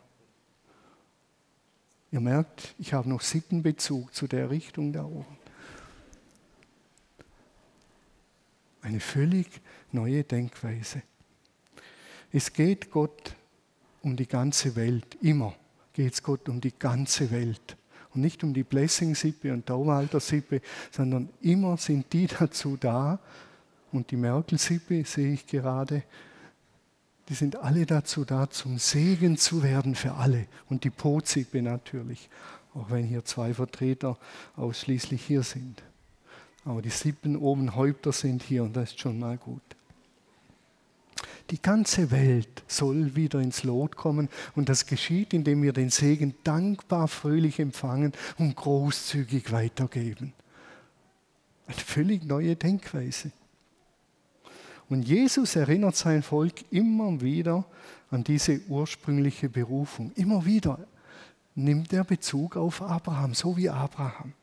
Ihr 2.11 2.19
merkt, 2.19 2.75
ich 2.77 2.93
habe 2.93 3.09
noch 3.09 3.21
Sippenbezug 3.21 4.13
zu 4.13 4.27
der 4.27 4.49
Richtung 4.49 4.93
da 4.93 5.03
oben. 5.03 5.37
Eine 8.81 8.99
völlig 8.99 9.47
neue 9.91 10.23
Denkweise. 10.23 11.01
Es 12.31 12.53
geht 12.53 12.91
Gott 12.91 13.35
um 14.01 14.15
die 14.15 14.27
ganze 14.27 14.75
Welt. 14.75 15.15
Immer 15.21 15.55
geht 15.97 16.13
es 16.13 16.21
Gott 16.21 16.47
um 16.47 16.61
die 16.61 16.77
ganze 16.77 17.31
Welt. 17.31 17.75
Und 18.13 18.21
nicht 18.21 18.43
um 18.43 18.53
die 18.53 18.63
Blessing-Sippe 18.63 19.51
und 19.51 19.67
Dauwalter-Sippe, 19.67 20.61
sondern 20.91 21.29
immer 21.41 21.75
sind 21.77 22.13
die 22.13 22.27
dazu 22.39 22.77
da. 22.79 23.19
Und 23.91 24.11
die 24.11 24.15
Merkel-Sippe 24.15 25.03
sehe 25.05 25.33
ich 25.33 25.47
gerade, 25.47 26.03
die 27.29 27.33
sind 27.33 27.55
alle 27.55 27.87
dazu 27.87 28.25
da, 28.25 28.47
zum 28.47 28.77
Segen 28.77 29.37
zu 29.37 29.63
werden 29.63 29.95
für 29.95 30.13
alle. 30.13 30.45
Und 30.69 30.83
die 30.83 30.91
Po-Sippe 30.91 31.63
natürlich, 31.63 32.29
auch 32.75 32.91
wenn 32.91 33.03
hier 33.03 33.25
zwei 33.25 33.55
Vertreter 33.55 34.19
ausschließlich 34.55 35.25
hier 35.25 35.41
sind. 35.41 35.81
Aber 36.63 36.83
die 36.83 36.91
Sippen 36.91 37.35
oben 37.35 37.75
Häupter 37.75 38.11
sind 38.11 38.43
hier 38.43 38.63
und 38.63 38.75
das 38.75 38.91
ist 38.91 38.99
schon 38.99 39.17
mal 39.17 39.37
gut. 39.37 39.76
Die 41.49 41.61
ganze 41.61 42.11
Welt 42.11 42.63
soll 42.67 43.15
wieder 43.15 43.39
ins 43.39 43.63
Lot 43.63 43.95
kommen 43.95 44.27
und 44.55 44.67
das 44.67 44.85
geschieht, 44.85 45.33
indem 45.33 45.63
wir 45.63 45.71
den 45.71 45.89
Segen 45.89 46.35
dankbar, 46.43 47.07
fröhlich 47.07 47.59
empfangen 47.59 48.11
und 48.37 48.55
großzügig 48.55 49.51
weitergeben. 49.51 50.33
Eine 51.67 51.77
völlig 51.77 52.25
neue 52.25 52.55
Denkweise. 52.55 53.31
Und 54.89 55.03
Jesus 55.03 55.55
erinnert 55.55 55.95
sein 55.95 56.23
Volk 56.23 56.53
immer 56.71 57.21
wieder 57.21 57.65
an 58.09 58.23
diese 58.23 58.61
ursprüngliche 58.67 59.49
Berufung. 59.49 60.11
Immer 60.15 60.45
wieder 60.45 60.79
nimmt 61.55 61.91
er 61.91 62.03
Bezug 62.03 62.55
auf 62.55 62.81
Abraham, 62.81 63.33
so 63.33 63.57
wie 63.57 63.69
Abraham. 63.69 64.33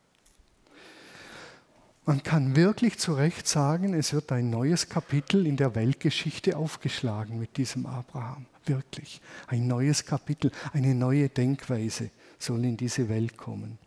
Man 2.07 2.23
kann 2.23 2.55
wirklich 2.55 2.99
zu 2.99 3.15
Recht 3.15 3.49
sagen, 3.49 3.95
es 3.95 4.13
wird 4.13 4.31
ein 4.31 4.51
neues 4.51 4.91
Kapitel 4.91 5.47
in 5.47 5.57
der 5.57 5.75
Weltgeschichte 5.75 6.55
aufgeschlagen 6.55 7.39
mit 7.39 7.57
diesem 7.57 7.87
Abraham. 7.87 8.45
Wirklich. 8.67 9.23
Ein 9.47 9.67
neues 9.67 10.05
Kapitel, 10.05 10.53
eine 10.75 10.95
neue 10.95 11.31
Denkweise 11.31 12.11
soll 12.39 12.63
in 12.67 12.77
diese 12.77 13.09
Welt 13.09 13.39
kommen. 13.39 13.79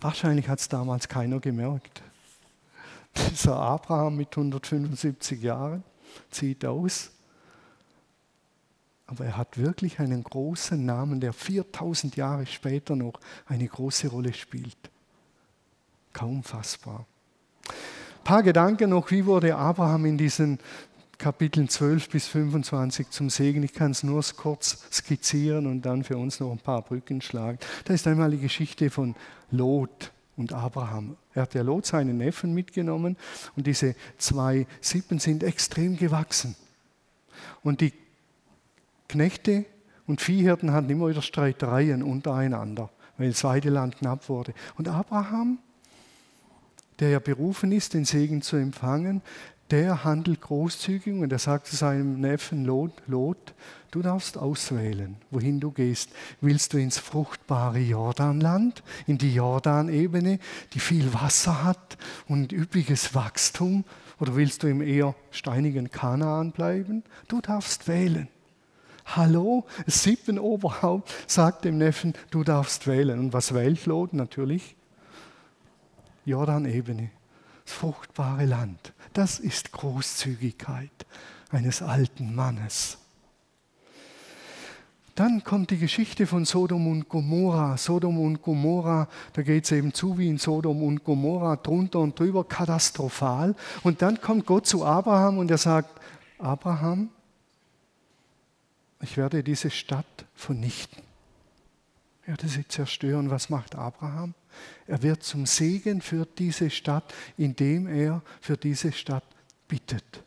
Wahrscheinlich 0.00 0.48
hat 0.48 0.60
es 0.60 0.68
damals 0.68 1.08
keiner 1.08 1.40
gemerkt. 1.40 2.02
Dieser 3.30 3.56
Abraham 3.56 4.16
mit 4.16 4.30
175 4.30 5.42
Jahren 5.42 5.84
zieht 6.30 6.64
aus. 6.64 7.10
Aber 9.06 9.26
er 9.26 9.36
hat 9.36 9.58
wirklich 9.58 9.98
einen 9.98 10.22
großen 10.22 10.82
Namen, 10.84 11.20
der 11.20 11.34
4000 11.34 12.16
Jahre 12.16 12.46
später 12.46 12.96
noch 12.96 13.20
eine 13.46 13.66
große 13.66 14.08
Rolle 14.08 14.32
spielt. 14.32 14.90
Kaum 16.18 16.42
fassbar. 16.42 17.06
Ein 17.68 18.24
paar 18.24 18.42
Gedanken 18.42 18.90
noch, 18.90 19.08
wie 19.12 19.24
wurde 19.24 19.54
Abraham 19.54 20.04
in 20.04 20.18
diesen 20.18 20.58
Kapiteln 21.16 21.68
12 21.68 22.08
bis 22.08 22.26
25 22.26 23.10
zum 23.10 23.30
Segen. 23.30 23.62
Ich 23.62 23.72
kann 23.72 23.92
es 23.92 24.02
nur 24.02 24.20
kurz 24.36 24.84
skizzieren 24.92 25.68
und 25.68 25.82
dann 25.82 26.02
für 26.02 26.16
uns 26.16 26.40
noch 26.40 26.50
ein 26.50 26.58
paar 26.58 26.82
Brücken 26.82 27.20
schlagen. 27.20 27.60
Da 27.84 27.94
ist 27.94 28.04
einmal 28.08 28.32
die 28.32 28.40
Geschichte 28.40 28.90
von 28.90 29.14
Lot 29.52 30.10
und 30.36 30.52
Abraham. 30.52 31.16
Er 31.34 31.42
hat 31.42 31.54
ja 31.54 31.62
Lot 31.62 31.86
seinen 31.86 32.18
Neffen 32.18 32.52
mitgenommen 32.52 33.16
und 33.54 33.68
diese 33.68 33.94
zwei 34.16 34.66
Sippen 34.80 35.20
sind 35.20 35.44
extrem 35.44 35.96
gewachsen. 35.96 36.56
Und 37.62 37.80
die 37.80 37.92
Knechte 39.08 39.66
und 40.08 40.20
Viehhirten 40.20 40.72
hatten 40.72 40.90
immer 40.90 41.10
wieder 41.10 41.22
Streitereien 41.22 42.02
untereinander, 42.02 42.90
weil 43.18 43.28
das 43.28 43.44
Weideland 43.44 43.98
knapp 43.98 44.28
wurde. 44.28 44.52
Und 44.76 44.88
Abraham 44.88 45.60
der 47.00 47.10
ja 47.10 47.18
berufen 47.18 47.72
ist, 47.72 47.94
den 47.94 48.04
Segen 48.04 48.42
zu 48.42 48.56
empfangen, 48.56 49.22
der 49.70 50.04
handelt 50.04 50.40
großzügig 50.40 51.14
und 51.14 51.30
er 51.30 51.38
sagt 51.38 51.66
zu 51.66 51.76
seinem 51.76 52.20
Neffen 52.20 52.64
Lot, 52.64 52.92
Lot, 53.06 53.54
du 53.90 54.00
darfst 54.00 54.38
auswählen, 54.38 55.16
wohin 55.30 55.60
du 55.60 55.70
gehst. 55.70 56.10
Willst 56.40 56.72
du 56.72 56.78
ins 56.78 56.98
fruchtbare 56.98 57.78
Jordanland, 57.78 58.82
in 59.06 59.18
die 59.18 59.34
Jordanebene, 59.34 60.38
die 60.72 60.80
viel 60.80 61.12
Wasser 61.12 61.64
hat 61.64 61.98
und 62.28 62.52
üppiges 62.52 63.14
Wachstum, 63.14 63.84
oder 64.20 64.34
willst 64.34 64.62
du 64.62 64.66
im 64.66 64.82
eher 64.82 65.14
steinigen 65.30 65.90
Kanaan 65.90 66.50
bleiben? 66.50 67.04
Du 67.28 67.40
darfst 67.40 67.86
wählen. 67.86 68.28
Hallo, 69.06 69.64
Sippenoberhaupt 69.86 71.12
sagt 71.26 71.64
dem 71.64 71.78
Neffen, 71.78 72.14
du 72.30 72.42
darfst 72.42 72.86
wählen. 72.86 73.20
Und 73.20 73.32
was 73.32 73.54
wählt 73.54 73.86
Lot? 73.86 74.12
Natürlich 74.12 74.76
Jordanebene, 76.28 77.10
das 77.64 77.74
fruchtbare 77.74 78.44
Land. 78.44 78.92
Das 79.12 79.38
ist 79.38 79.72
Großzügigkeit 79.72 81.06
eines 81.50 81.82
alten 81.82 82.34
Mannes. 82.34 82.98
Dann 85.18 85.42
kommt 85.42 85.70
die 85.70 85.78
Geschichte 85.78 86.28
von 86.28 86.44
Sodom 86.44 86.86
und 86.86 87.08
Gomorra. 87.08 87.76
Sodom 87.76 88.20
und 88.20 88.40
Gomorra, 88.40 89.08
da 89.32 89.42
geht 89.42 89.64
es 89.64 89.72
eben 89.72 89.92
zu 89.92 90.16
wie 90.16 90.28
in 90.28 90.38
Sodom 90.38 90.80
und 90.80 91.02
Gomorra, 91.02 91.56
drunter 91.56 91.98
und 91.98 92.16
drüber, 92.16 92.44
katastrophal. 92.44 93.56
Und 93.82 94.00
dann 94.00 94.20
kommt 94.20 94.46
Gott 94.46 94.66
zu 94.66 94.84
Abraham 94.84 95.38
und 95.38 95.50
er 95.50 95.58
sagt, 95.58 96.00
Abraham, 96.38 97.08
ich 99.00 99.16
werde 99.16 99.42
diese 99.42 99.70
Stadt 99.70 100.24
vernichten. 100.36 101.02
Ich 102.22 102.28
werde 102.28 102.46
sie 102.46 102.68
zerstören. 102.68 103.28
Was 103.30 103.50
macht 103.50 103.74
Abraham? 103.74 104.34
Er 104.88 105.02
wird 105.02 105.22
zum 105.22 105.46
Segen 105.46 106.00
für 106.00 106.26
diese 106.26 106.70
Stadt, 106.70 107.14
indem 107.36 107.86
er 107.86 108.22
für 108.40 108.56
diese 108.56 108.90
Stadt 108.90 109.24
bittet. 109.68 110.24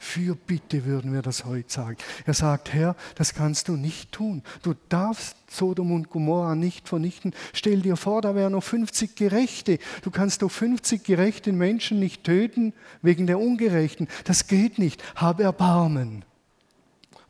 Fürbitte 0.00 0.86
würden 0.86 1.12
wir 1.12 1.22
das 1.22 1.44
heute 1.44 1.70
sagen. 1.70 1.96
Er 2.24 2.34
sagt, 2.34 2.72
Herr, 2.72 2.96
das 3.14 3.34
kannst 3.34 3.68
du 3.68 3.76
nicht 3.76 4.12
tun. 4.12 4.42
Du 4.62 4.74
darfst 4.88 5.36
Sodom 5.48 5.92
und 5.92 6.08
Gomorra 6.08 6.54
nicht 6.54 6.88
vernichten. 6.88 7.34
Stell 7.52 7.82
dir 7.82 7.96
vor, 7.96 8.22
da 8.22 8.34
wären 8.34 8.52
noch 8.52 8.64
50 8.64 9.14
Gerechte. 9.14 9.78
Du 10.02 10.10
kannst 10.10 10.42
doch 10.42 10.50
50 10.50 11.04
gerechte 11.04 11.52
Menschen 11.52 12.00
nicht 12.00 12.24
töten 12.24 12.72
wegen 13.02 13.26
der 13.26 13.38
Ungerechten. 13.38 14.08
Das 14.24 14.46
geht 14.46 14.78
nicht. 14.78 15.02
Hab 15.16 15.38
Erbarmen. 15.38 16.24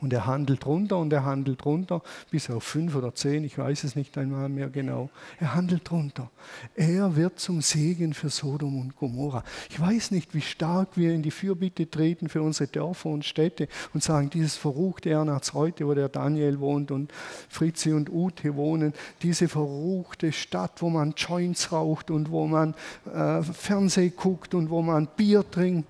Und 0.00 0.12
er 0.12 0.26
handelt 0.26 0.66
runter 0.66 0.98
und 0.98 1.12
er 1.12 1.24
handelt 1.24 1.64
runter 1.66 2.02
bis 2.30 2.48
auf 2.48 2.64
fünf 2.64 2.94
oder 2.94 3.14
zehn, 3.14 3.44
ich 3.44 3.58
weiß 3.58 3.84
es 3.84 3.96
nicht 3.96 4.16
einmal 4.16 4.48
mehr 4.48 4.68
genau. 4.68 5.10
Er 5.38 5.54
handelt 5.54 5.90
runter. 5.90 6.30
Er 6.74 7.16
wird 7.16 7.38
zum 7.38 7.60
Segen 7.60 8.14
für 8.14 8.30
Sodom 8.30 8.80
und 8.80 8.96
Gomorra. 8.96 9.44
Ich 9.68 9.78
weiß 9.78 10.10
nicht, 10.12 10.34
wie 10.34 10.40
stark 10.40 10.96
wir 10.96 11.12
in 11.12 11.22
die 11.22 11.30
Fürbitte 11.30 11.90
treten 11.90 12.28
für 12.28 12.42
unsere 12.42 12.68
Dörfer 12.68 13.10
und 13.10 13.24
Städte 13.24 13.68
und 13.92 14.02
sagen, 14.02 14.30
dieses 14.30 14.56
verruchte 14.56 15.10
Ernatzreute, 15.10 15.86
wo 15.86 15.94
der 15.94 16.08
Daniel 16.08 16.60
wohnt 16.60 16.90
und 16.90 17.12
Fritzi 17.48 17.92
und 17.92 18.10
Ute 18.10 18.56
wohnen, 18.56 18.94
diese 19.22 19.48
verruchte 19.48 20.32
Stadt, 20.32 20.80
wo 20.80 20.88
man 20.88 21.14
Joints 21.16 21.72
raucht 21.72 22.10
und 22.10 22.30
wo 22.30 22.46
man 22.46 22.74
äh, 23.12 23.42
Fernseh 23.42 24.10
guckt 24.10 24.54
und 24.54 24.70
wo 24.70 24.80
man 24.80 25.08
Bier 25.16 25.48
trinkt 25.48 25.86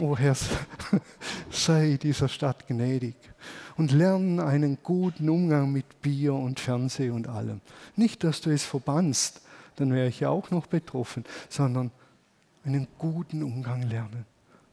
O 0.00 0.16
Herr, 0.16 0.36
sei 1.50 1.98
dieser 2.00 2.28
Stadt 2.28 2.66
gnädig 2.66 3.16
und 3.76 3.92
lerne 3.92 4.44
einen 4.44 4.78
guten 4.82 5.28
Umgang 5.28 5.72
mit 5.72 6.02
Bier 6.02 6.34
und 6.34 6.60
Fernsehen 6.60 7.12
und 7.12 7.28
allem. 7.28 7.60
Nicht, 7.94 8.24
dass 8.24 8.40
du 8.40 8.50
es 8.50 8.64
verbannst, 8.64 9.40
dann 9.76 9.92
wäre 9.92 10.08
ich 10.08 10.20
ja 10.20 10.30
auch 10.30 10.50
noch 10.50 10.66
betroffen, 10.66 11.24
sondern 11.48 11.90
einen 12.64 12.88
guten 12.98 13.42
Umgang 13.42 13.82
lernen. 13.82 14.26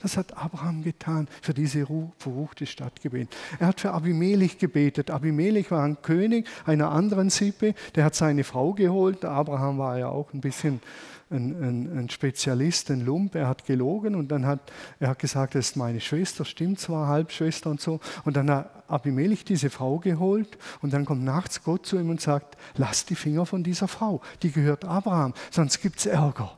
Das 0.03 0.17
hat 0.17 0.37
Abraham 0.37 0.83
getan, 0.83 1.29
für 1.41 1.53
diese 1.53 1.87
verruchte 2.17 2.65
Stadt 2.65 3.01
gebetet. 3.01 3.33
Er 3.57 3.67
hat 3.67 3.79
für 3.79 3.91
Abimelech 3.91 4.57
gebetet. 4.57 5.09
Abimelech 5.09 5.71
war 5.71 5.81
ein 5.83 6.01
König 6.01 6.45
einer 6.65 6.91
anderen 6.91 7.29
Sippe, 7.29 7.73
der 7.95 8.03
hat 8.03 8.13
seine 8.13 8.43
Frau 8.43 8.73
geholt. 8.73 9.23
Abraham 9.23 9.77
war 9.77 9.97
ja 9.97 10.09
auch 10.09 10.33
ein 10.33 10.41
bisschen 10.41 10.81
ein, 11.29 11.55
ein, 11.63 11.97
ein, 11.97 12.09
Spezialist, 12.09 12.91
ein 12.91 12.99
Lump, 12.99 13.33
er 13.35 13.47
hat 13.47 13.65
gelogen 13.65 14.15
und 14.15 14.27
dann 14.27 14.45
hat 14.45 14.59
er 14.99 15.07
hat 15.07 15.19
gesagt, 15.19 15.55
das 15.55 15.69
ist 15.69 15.77
meine 15.77 16.01
Schwester, 16.01 16.43
stimmt 16.43 16.81
zwar, 16.81 17.07
Halbschwester 17.07 17.69
und 17.69 17.79
so. 17.79 18.01
Und 18.25 18.35
dann 18.35 18.51
hat 18.51 18.83
Abimelech 18.89 19.45
diese 19.45 19.69
Frau 19.69 19.99
geholt 19.99 20.57
und 20.81 20.91
dann 20.91 21.05
kommt 21.05 21.23
nachts 21.23 21.63
Gott 21.63 21.85
zu 21.85 21.97
ihm 21.97 22.09
und 22.09 22.19
sagt, 22.19 22.57
lass 22.75 23.05
die 23.05 23.15
Finger 23.15 23.45
von 23.45 23.63
dieser 23.63 23.87
Frau, 23.87 24.19
die 24.41 24.51
gehört 24.51 24.83
Abraham, 24.83 25.33
sonst 25.49 25.81
gibt 25.81 25.99
es 25.99 26.07
Ärger. 26.07 26.57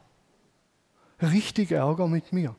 Richtig 1.22 1.72
Ärger 1.72 2.08
mit 2.08 2.34
mir. 2.34 2.56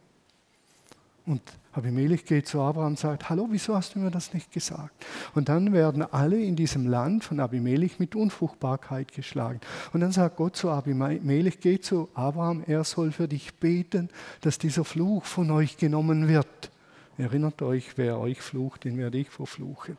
Und 1.27 1.43
Abimelech 1.73 2.25
geht 2.25 2.47
zu 2.47 2.61
Abraham 2.61 2.93
und 2.93 2.99
sagt, 2.99 3.29
hallo, 3.29 3.49
wieso 3.51 3.75
hast 3.75 3.95
du 3.95 3.99
mir 3.99 4.13
das 4.13 4.33
nicht 4.33 4.53
gesagt? 4.53 5.05
Und 5.35 5.49
dann 5.49 5.73
werden 5.73 6.03
alle 6.03 6.41
in 6.41 6.55
diesem 6.55 6.87
Land 6.87 7.25
von 7.25 7.41
Abimelech 7.41 7.99
mit 7.99 8.15
Unfruchtbarkeit 8.15 9.13
geschlagen. 9.13 9.61
Und 9.93 10.01
dann 10.01 10.13
sagt 10.13 10.37
Gott 10.37 10.55
zu 10.55 10.71
Abimelech, 10.71 11.59
geh 11.61 11.81
zu 11.81 12.09
Abraham, 12.15 12.63
er 12.67 12.85
soll 12.85 13.11
für 13.11 13.27
dich 13.27 13.55
beten, 13.57 14.09
dass 14.41 14.59
dieser 14.59 14.85
Fluch 14.85 15.25
von 15.25 15.51
euch 15.51 15.77
genommen 15.77 16.29
wird. 16.29 16.71
Erinnert 17.19 17.61
euch, 17.63 17.97
wer 17.99 18.19
euch 18.19 18.41
flucht, 18.41 18.85
den 18.85 18.97
werde 18.97 19.19
ich 19.19 19.31
verfluchen. 19.31 19.97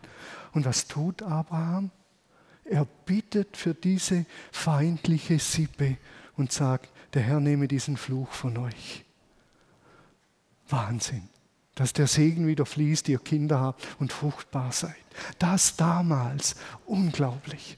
Und 0.53 0.65
was 0.65 0.87
tut 0.87 1.23
Abraham? 1.23 1.91
Er 2.63 2.87
bittet 3.05 3.57
für 3.57 3.73
diese 3.73 4.25
feindliche 4.51 5.39
Sippe 5.39 5.97
und 6.37 6.53
sagt, 6.53 6.89
der 7.13 7.23
Herr 7.23 7.39
nehme 7.39 7.67
diesen 7.67 7.97
Fluch 7.97 8.31
von 8.31 8.57
euch. 8.57 9.06
Wahnsinn 10.69 11.29
dass 11.77 11.93
der 11.93 12.07
Segen 12.07 12.47
wieder 12.47 12.65
fließt, 12.65 13.07
ihr 13.07 13.19
Kinder 13.19 13.59
habt 13.59 13.87
und 13.99 14.11
fruchtbar 14.11 14.71
seid. 14.71 14.95
Das 15.37 15.75
damals, 15.75 16.55
unglaublich. 16.87 17.77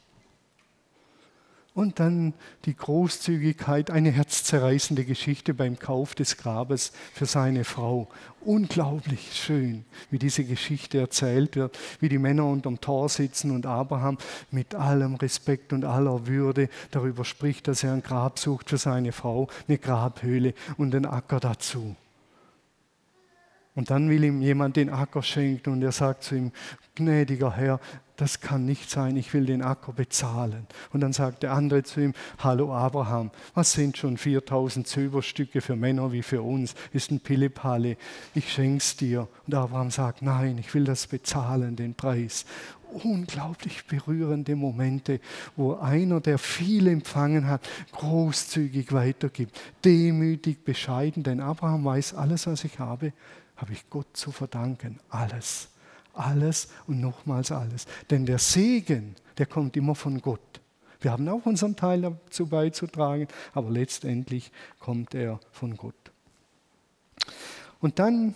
Und 1.73 1.99
dann 1.99 2.33
die 2.65 2.75
Großzügigkeit, 2.75 3.91
eine 3.91 4.09
herzzerreißende 4.09 5.05
Geschichte 5.05 5.53
beim 5.53 5.79
Kauf 5.79 6.15
des 6.15 6.37
Grabes 6.37 6.91
für 7.13 7.25
seine 7.25 7.63
Frau. 7.63 8.09
Unglaublich 8.41 9.33
schön, 9.33 9.85
wie 10.09 10.19
diese 10.19 10.45
Geschichte 10.45 10.97
erzählt 10.97 11.55
wird, 11.55 11.77
wie 11.99 12.09
die 12.09 12.17
Männer 12.17 12.45
unterm 12.45 12.81
Tor 12.81 13.07
sitzen 13.07 13.51
und 13.51 13.65
Abraham 13.65 14.17
mit 14.49 14.75
allem 14.75 15.15
Respekt 15.15 15.71
und 15.71 15.85
aller 15.85 16.25
Würde 16.25 16.69
darüber 16.91 17.23
spricht, 17.23 17.67
dass 17.67 17.83
er 17.83 17.93
ein 17.93 18.03
Grab 18.03 18.39
sucht 18.39 18.69
für 18.69 18.77
seine 18.77 19.11
Frau, 19.11 19.47
eine 19.67 19.77
Grabhöhle 19.77 20.53
und 20.77 20.95
einen 20.95 21.05
Acker 21.05 21.39
dazu. 21.39 21.95
Und 23.79 23.91
dann 23.91 24.09
will 24.09 24.25
ihm 24.25 24.41
jemand 24.41 24.75
den 24.75 24.89
Acker 24.89 25.23
schenken 25.23 25.71
und 25.71 25.81
er 25.81 25.93
sagt 25.93 26.23
zu 26.23 26.35
ihm, 26.35 26.51
gnädiger 26.95 27.55
Herr, 27.55 27.79
das 28.17 28.41
kann 28.41 28.65
nicht 28.65 28.89
sein, 28.89 29.15
ich 29.15 29.33
will 29.33 29.45
den 29.45 29.61
Acker 29.61 29.93
bezahlen. 29.93 30.67
Und 30.91 30.99
dann 30.99 31.13
sagt 31.13 31.43
der 31.43 31.53
andere 31.53 31.83
zu 31.83 32.01
ihm, 32.01 32.13
hallo 32.39 32.75
Abraham, 32.75 33.31
was 33.53 33.71
sind 33.71 33.95
schon 33.95 34.17
4000 34.17 34.85
Silberstücke 34.85 35.61
für 35.61 35.77
Männer 35.77 36.11
wie 36.11 36.23
für 36.23 36.41
uns? 36.41 36.75
Ist 36.91 37.09
ein 37.09 37.21
Pillepalle, 37.21 37.95
ich 38.35 38.51
schenk's 38.51 38.97
dir. 38.97 39.29
Und 39.47 39.55
Abraham 39.55 39.91
sagt, 39.91 40.23
nein, 40.23 40.57
ich 40.57 40.73
will 40.73 40.83
das 40.83 41.07
bezahlen, 41.07 41.77
den 41.77 41.95
Preis. 41.95 42.43
Unglaublich 42.91 43.85
berührende 43.85 44.57
Momente, 44.57 45.21
wo 45.55 45.75
einer, 45.75 46.19
der 46.19 46.37
viel 46.37 46.85
empfangen 46.87 47.47
hat, 47.47 47.61
großzügig 47.93 48.91
weitergibt, 48.91 49.57
demütig, 49.85 50.65
bescheiden, 50.65 51.23
denn 51.23 51.39
Abraham 51.39 51.85
weiß, 51.85 52.15
alles, 52.15 52.45
was 52.45 52.65
ich 52.65 52.79
habe, 52.79 53.13
habe 53.59 53.73
ich 53.73 53.89
Gott 53.89 54.07
zu 54.13 54.31
verdanken. 54.31 54.99
Alles. 55.09 55.69
Alles 56.13 56.69
und 56.87 56.99
nochmals 56.99 57.51
alles. 57.51 57.85
Denn 58.09 58.25
der 58.25 58.39
Segen, 58.39 59.15
der 59.37 59.45
kommt 59.45 59.77
immer 59.77 59.95
von 59.95 60.21
Gott. 60.21 60.39
Wir 61.01 61.11
haben 61.11 61.27
auch 61.29 61.45
unseren 61.45 61.75
Teil 61.75 62.01
dazu 62.01 62.47
beizutragen, 62.47 63.27
aber 63.53 63.69
letztendlich 63.69 64.51
kommt 64.79 65.13
er 65.13 65.39
von 65.51 65.77
Gott. 65.77 65.95
Und 67.79 67.99
dann 67.99 68.35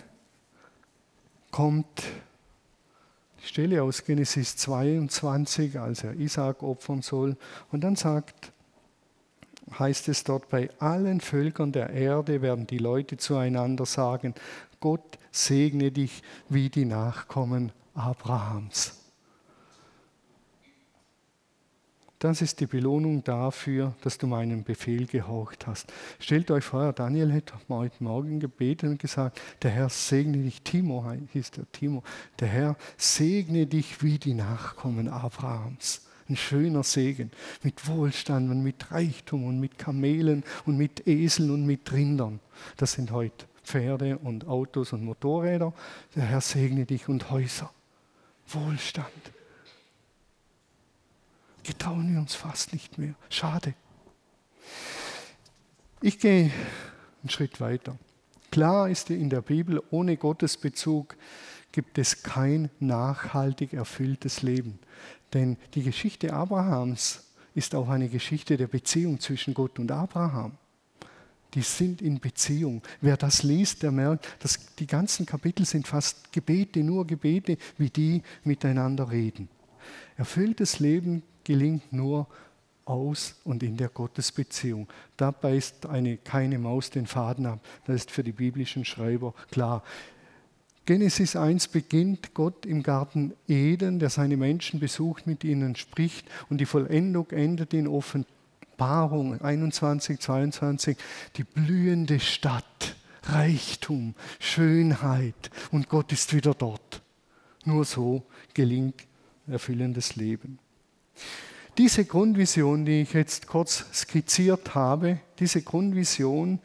kommt 1.51 2.03
die 3.41 3.47
Stelle 3.47 3.83
aus 3.83 4.05
Genesis 4.05 4.55
22, 4.55 5.77
als 5.77 6.05
er 6.05 6.13
Isaac 6.13 6.63
opfern 6.63 7.01
soll. 7.01 7.36
Und 7.71 7.81
dann 7.81 7.97
sagt, 7.97 8.53
heißt 9.77 10.07
es 10.07 10.23
dort, 10.23 10.47
bei 10.49 10.69
allen 10.79 11.19
Völkern 11.19 11.73
der 11.73 11.89
Erde 11.89 12.41
werden 12.41 12.67
die 12.67 12.77
Leute 12.77 13.17
zueinander 13.17 13.86
sagen, 13.86 14.33
Gott 14.83 15.17
segne 15.31 15.93
dich 15.93 16.21
wie 16.49 16.69
die 16.69 16.83
Nachkommen 16.83 17.71
Abrahams. 17.93 18.99
Das 22.19 22.41
ist 22.41 22.59
die 22.59 22.65
Belohnung 22.65 23.23
dafür, 23.23 23.95
dass 24.01 24.17
du 24.17 24.27
meinen 24.27 24.65
Befehl 24.65 25.05
gehorcht 25.05 25.67
hast. 25.67 25.93
Stellt 26.19 26.51
euch 26.51 26.65
vor, 26.65 26.91
Daniel 26.91 27.31
hätte 27.31 27.53
heute 27.69 28.03
Morgen 28.03 28.41
gebetet 28.41 28.89
und 28.89 28.99
gesagt, 28.99 29.39
der 29.61 29.71
Herr 29.71 29.87
segne 29.87 30.39
dich, 30.39 30.63
Timo 30.63 31.09
hieß 31.31 31.51
der 31.51 31.71
Timo, 31.71 32.03
der 32.41 32.49
Herr 32.49 32.75
segne 32.97 33.65
dich 33.65 34.03
wie 34.03 34.19
die 34.19 34.33
Nachkommen 34.33 35.07
Abrahams. 35.07 36.09
Ein 36.27 36.35
schöner 36.35 36.83
Segen 36.83 37.31
mit 37.61 37.87
Wohlstand 37.87 38.51
und 38.51 38.61
mit 38.61 38.91
Reichtum 38.91 39.45
und 39.45 39.61
mit 39.61 39.77
Kamelen 39.77 40.43
und 40.65 40.75
mit 40.75 41.07
Eseln 41.07 41.51
und 41.51 41.65
mit 41.65 41.89
Rindern. 41.93 42.41
Das 42.75 42.91
sind 42.91 43.11
heute 43.11 43.45
Pferde 43.63 44.17
und 44.17 44.47
Autos 44.47 44.93
und 44.93 45.04
Motorräder. 45.04 45.73
Der 46.15 46.23
Herr 46.23 46.41
segne 46.41 46.86
dich 46.86 47.08
und 47.08 47.30
Häuser. 47.30 47.71
Wohlstand. 48.47 49.08
Getrauen 51.63 52.12
wir 52.12 52.19
uns 52.19 52.36
fast 52.36 52.73
nicht 52.73 52.97
mehr. 52.97 53.15
Schade. 53.30 53.73
Ich 56.02 56.19
gehe 56.19 56.52
einen 57.21 57.30
Schritt 57.30 57.62
weiter. 57.62 57.97
Klar 58.52 58.89
ist 58.89 59.10
in 59.10 59.30
der 59.30 59.41
Bibel, 59.41 59.82
ohne 59.89 60.17
Gottesbezug 60.17 61.15
gibt 61.71 61.97
es 61.97 62.21
kein 62.21 62.69
nachhaltig 62.80 63.73
erfülltes 63.73 64.41
Leben. 64.41 64.80
Denn 65.34 65.58
die 65.73 65.84
Geschichte 65.84 66.34
Abrahams 66.34 67.32
ist 67.56 67.73
auch 67.73 67.89
eine 67.89 68.10
Geschichte 68.10 68.58
der 68.58 68.67
Beziehung 68.67 69.19
zwischen 69.19 69.54
Gott 69.54 69.80
und 69.80 69.91
Abraham 69.91 70.58
die 71.53 71.61
sind 71.61 72.01
in 72.01 72.19
Beziehung. 72.19 72.81
Wer 73.01 73.17
das 73.17 73.43
liest, 73.43 73.83
der 73.83 73.91
merkt, 73.91 74.27
dass 74.39 74.59
die 74.75 74.87
ganzen 74.87 75.25
Kapitel 75.25 75.65
sind 75.65 75.87
fast 75.87 76.31
Gebete, 76.31 76.83
nur 76.83 77.05
Gebete, 77.05 77.57
wie 77.77 77.89
die 77.89 78.21
miteinander 78.43 79.11
reden. 79.11 79.49
Erfülltes 80.17 80.79
Leben 80.79 81.23
gelingt 81.43 81.91
nur 81.91 82.27
aus 82.85 83.35
und 83.43 83.63
in 83.63 83.77
der 83.77 83.89
Gottesbeziehung. 83.89 84.87
Da 85.17 85.31
beißt 85.31 85.85
eine, 85.85 86.17
keine 86.17 86.59
Maus 86.59 86.89
den 86.89 87.07
Faden 87.07 87.45
ab. 87.45 87.59
Das 87.85 87.95
ist 87.95 88.11
für 88.11 88.23
die 88.23 88.31
biblischen 88.31 88.85
Schreiber 88.85 89.33
klar. 89.51 89.83
Genesis 90.85 91.37
1 91.37 91.69
beginnt 91.69 92.33
Gott 92.33 92.65
im 92.65 92.83
Garten 92.83 93.33
Eden, 93.47 93.99
der 93.99 94.09
seine 94.09 94.35
Menschen 94.35 94.81
besucht, 94.81 95.27
mit 95.27 95.45
ihnen 95.45 95.77
spricht 95.77 96.27
und 96.49 96.59
die 96.59 96.65
Vollendung 96.65 97.29
endet 97.31 97.73
in 97.73 97.87
Offenbarung. 97.87 98.32
Offenbarung 98.83 99.39
21, 99.39 100.19
22, 100.19 100.97
die 101.37 101.45
blühende 101.45 102.19
Stadt, 102.19 102.97
Reichtum, 103.23 104.13
Schönheit 104.41 105.51
und 105.71 105.87
Gott 105.87 106.11
ist 106.11 106.33
wieder 106.33 106.53
dort. 106.53 107.01
Nur 107.63 107.85
so 107.85 108.23
gelingt 108.53 109.07
erfüllendes 109.47 110.17
Leben. 110.17 110.59
Diese 111.77 112.03
Grundvision, 112.03 112.83
die 112.83 113.03
ich 113.03 113.13
jetzt 113.13 113.47
kurz 113.47 113.85
skizziert 113.93 114.75
habe, 114.75 115.19
diese 115.39 115.61
Grundvision 115.61 116.59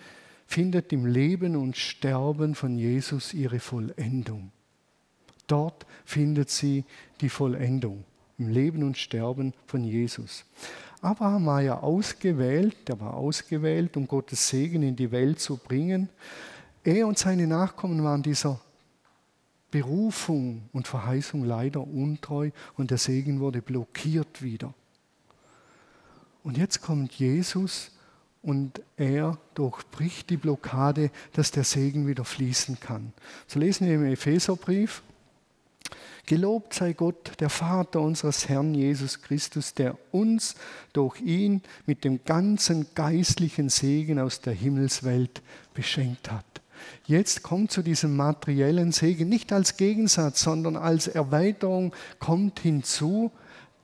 findet 0.48 0.92
im 0.92 1.06
Leben 1.06 1.54
und 1.54 1.76
Sterben 1.76 2.56
von 2.56 2.76
Jesus 2.76 3.32
ihre 3.32 3.60
Vollendung. 3.60 4.50
Dort 5.46 5.86
findet 6.04 6.50
sie 6.50 6.84
die 7.20 7.28
Vollendung, 7.28 8.02
im 8.38 8.48
Leben 8.48 8.82
und 8.82 8.98
Sterben 8.98 9.54
von 9.66 9.84
Jesus. 9.84 10.44
Abraham 11.00 11.46
war 11.46 11.62
ja 11.62 11.80
ausgewählt, 11.80 12.88
der 12.88 13.00
war 13.00 13.14
ausgewählt, 13.14 13.96
um 13.96 14.08
Gottes 14.08 14.48
Segen 14.48 14.82
in 14.82 14.96
die 14.96 15.10
Welt 15.10 15.40
zu 15.40 15.56
bringen. 15.56 16.08
Er 16.82 17.06
und 17.06 17.18
seine 17.18 17.46
Nachkommen 17.46 18.02
waren 18.02 18.22
dieser 18.22 18.60
Berufung 19.70 20.68
und 20.72 20.88
Verheißung 20.88 21.44
leider 21.44 21.86
untreu 21.86 22.50
und 22.76 22.90
der 22.90 22.98
Segen 22.98 23.40
wurde 23.40 23.60
blockiert 23.62 24.42
wieder. 24.42 24.72
Und 26.42 26.56
jetzt 26.56 26.80
kommt 26.80 27.12
Jesus 27.12 27.90
und 28.42 28.80
er 28.96 29.36
durchbricht 29.54 30.30
die 30.30 30.36
Blockade, 30.36 31.10
dass 31.34 31.50
der 31.50 31.64
Segen 31.64 32.06
wieder 32.06 32.24
fließen 32.24 32.80
kann. 32.80 33.12
So 33.46 33.60
lesen 33.60 33.86
wir 33.86 33.96
im 33.96 34.06
Epheserbrief, 34.06 35.02
Gelobt 36.28 36.74
sei 36.74 36.92
Gott, 36.92 37.40
der 37.40 37.48
Vater 37.48 38.02
unseres 38.02 38.50
Herrn 38.50 38.74
Jesus 38.74 39.22
Christus, 39.22 39.72
der 39.72 39.96
uns 40.12 40.56
durch 40.92 41.22
ihn 41.22 41.62
mit 41.86 42.04
dem 42.04 42.22
ganzen 42.22 42.86
geistlichen 42.94 43.70
Segen 43.70 44.18
aus 44.18 44.42
der 44.42 44.52
Himmelswelt 44.52 45.40
beschenkt 45.72 46.30
hat. 46.30 46.44
Jetzt 47.06 47.42
kommt 47.42 47.72
zu 47.72 47.80
diesem 47.80 48.14
materiellen 48.14 48.92
Segen 48.92 49.30
nicht 49.30 49.54
als 49.54 49.78
Gegensatz, 49.78 50.42
sondern 50.42 50.76
als 50.76 51.08
Erweiterung 51.08 51.94
kommt 52.18 52.60
hinzu, 52.60 53.32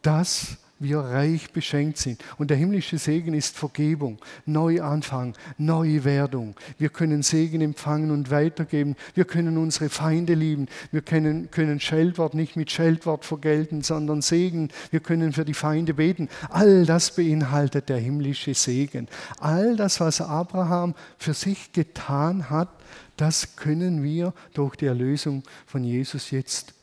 dass 0.02 0.58
wir 0.84 1.00
reich 1.00 1.50
beschenkt 1.52 1.98
sind. 1.98 2.22
Und 2.38 2.50
der 2.50 2.56
himmlische 2.56 2.98
Segen 2.98 3.34
ist 3.34 3.56
Vergebung, 3.56 4.18
Neuanfang, 4.46 5.34
Neuwerdung. 5.58 6.54
Wir 6.78 6.90
können 6.90 7.22
Segen 7.22 7.60
empfangen 7.60 8.10
und 8.10 8.30
weitergeben. 8.30 8.94
Wir 9.14 9.24
können 9.24 9.58
unsere 9.58 9.88
Feinde 9.88 10.34
lieben. 10.34 10.68
Wir 10.92 11.02
können, 11.02 11.50
können 11.50 11.80
Scheldwort 11.80 12.34
nicht 12.34 12.54
mit 12.54 12.70
Scheldwort 12.70 13.24
vergelten, 13.24 13.82
sondern 13.82 14.22
Segen. 14.22 14.68
Wir 14.90 15.00
können 15.00 15.32
für 15.32 15.44
die 15.44 15.54
Feinde 15.54 15.94
beten. 15.94 16.28
All 16.50 16.86
das 16.86 17.16
beinhaltet 17.16 17.88
der 17.88 17.98
himmlische 17.98 18.54
Segen. 18.54 19.08
All 19.40 19.76
das, 19.76 19.98
was 19.98 20.20
Abraham 20.20 20.94
für 21.18 21.34
sich 21.34 21.72
getan 21.72 22.50
hat, 22.50 22.68
das 23.16 23.56
können 23.56 24.02
wir 24.02 24.34
durch 24.54 24.76
die 24.76 24.86
Erlösung 24.86 25.42
von 25.66 25.84
Jesus 25.84 26.30
jetzt 26.30 26.74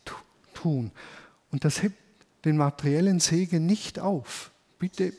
tun. 0.53 0.91
Und 1.51 1.65
das 1.65 1.83
hebt 1.83 2.00
den 2.45 2.57
materiellen 2.57 3.19
Segen 3.19 3.65
nicht 3.65 3.99
auf. 3.99 4.51
Bitte 4.79 5.13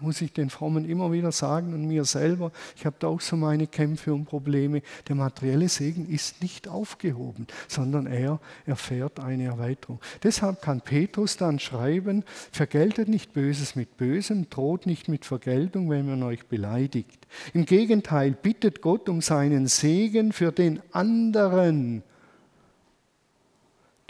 muss 0.00 0.20
ich 0.20 0.32
den 0.32 0.50
Frommen 0.50 0.84
immer 0.84 1.12
wieder 1.12 1.32
sagen 1.32 1.72
und 1.72 1.86
mir 1.86 2.04
selber, 2.04 2.52
ich 2.76 2.84
habe 2.84 2.96
da 2.98 3.06
auch 3.06 3.20
so 3.20 3.36
meine 3.36 3.66
Kämpfe 3.66 4.12
und 4.12 4.26
Probleme. 4.26 4.82
Der 5.08 5.14
materielle 5.14 5.68
Segen 5.68 6.08
ist 6.08 6.42
nicht 6.42 6.68
aufgehoben, 6.68 7.46
sondern 7.68 8.06
er 8.06 8.40
erfährt 8.66 9.20
eine 9.20 9.44
Erweiterung. 9.44 10.00
Deshalb 10.22 10.60
kann 10.62 10.80
Petrus 10.80 11.36
dann 11.36 11.58
schreiben, 11.58 12.24
vergeltet 12.52 13.08
nicht 13.08 13.32
Böses 13.32 13.76
mit 13.76 13.96
Bösem, 13.96 14.50
droht 14.50 14.86
nicht 14.86 15.08
mit 15.08 15.24
Vergeltung, 15.24 15.88
wenn 15.90 16.06
man 16.06 16.22
euch 16.22 16.46
beleidigt. 16.46 17.26
Im 17.52 17.64
Gegenteil, 17.64 18.32
bittet 18.32 18.82
Gott 18.82 19.08
um 19.08 19.20
seinen 19.20 19.68
Segen 19.68 20.32
für 20.32 20.52
den 20.52 20.80
anderen 20.92 22.02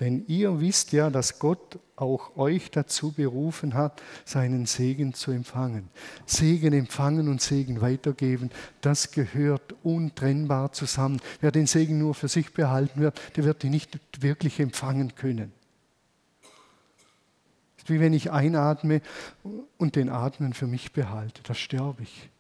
denn 0.00 0.24
ihr 0.26 0.60
wisst 0.60 0.92
ja, 0.92 1.08
dass 1.10 1.38
Gott 1.38 1.78
auch 1.96 2.36
euch 2.36 2.70
dazu 2.70 3.12
berufen 3.12 3.74
hat, 3.74 4.02
seinen 4.24 4.66
Segen 4.66 5.14
zu 5.14 5.30
empfangen. 5.30 5.88
Segen 6.26 6.72
empfangen 6.72 7.28
und 7.28 7.40
Segen 7.40 7.80
weitergeben, 7.80 8.50
das 8.80 9.12
gehört 9.12 9.74
untrennbar 9.84 10.72
zusammen. 10.72 11.20
Wer 11.40 11.52
den 11.52 11.66
Segen 11.66 11.98
nur 11.98 12.14
für 12.14 12.28
sich 12.28 12.52
behalten 12.52 13.00
wird, 13.00 13.20
der 13.36 13.44
wird 13.44 13.62
ihn 13.62 13.70
nicht 13.70 13.98
wirklich 14.20 14.58
empfangen 14.58 15.14
können. 15.14 15.52
Es 17.76 17.84
ist 17.84 17.90
wie 17.90 18.00
wenn 18.00 18.14
ich 18.14 18.32
einatme 18.32 19.00
und 19.78 19.94
den 19.94 20.08
Atmen 20.08 20.54
für 20.54 20.66
mich 20.66 20.92
behalte, 20.92 21.42
da 21.44 21.54
sterbe 21.54 22.02
ich. 22.02 22.30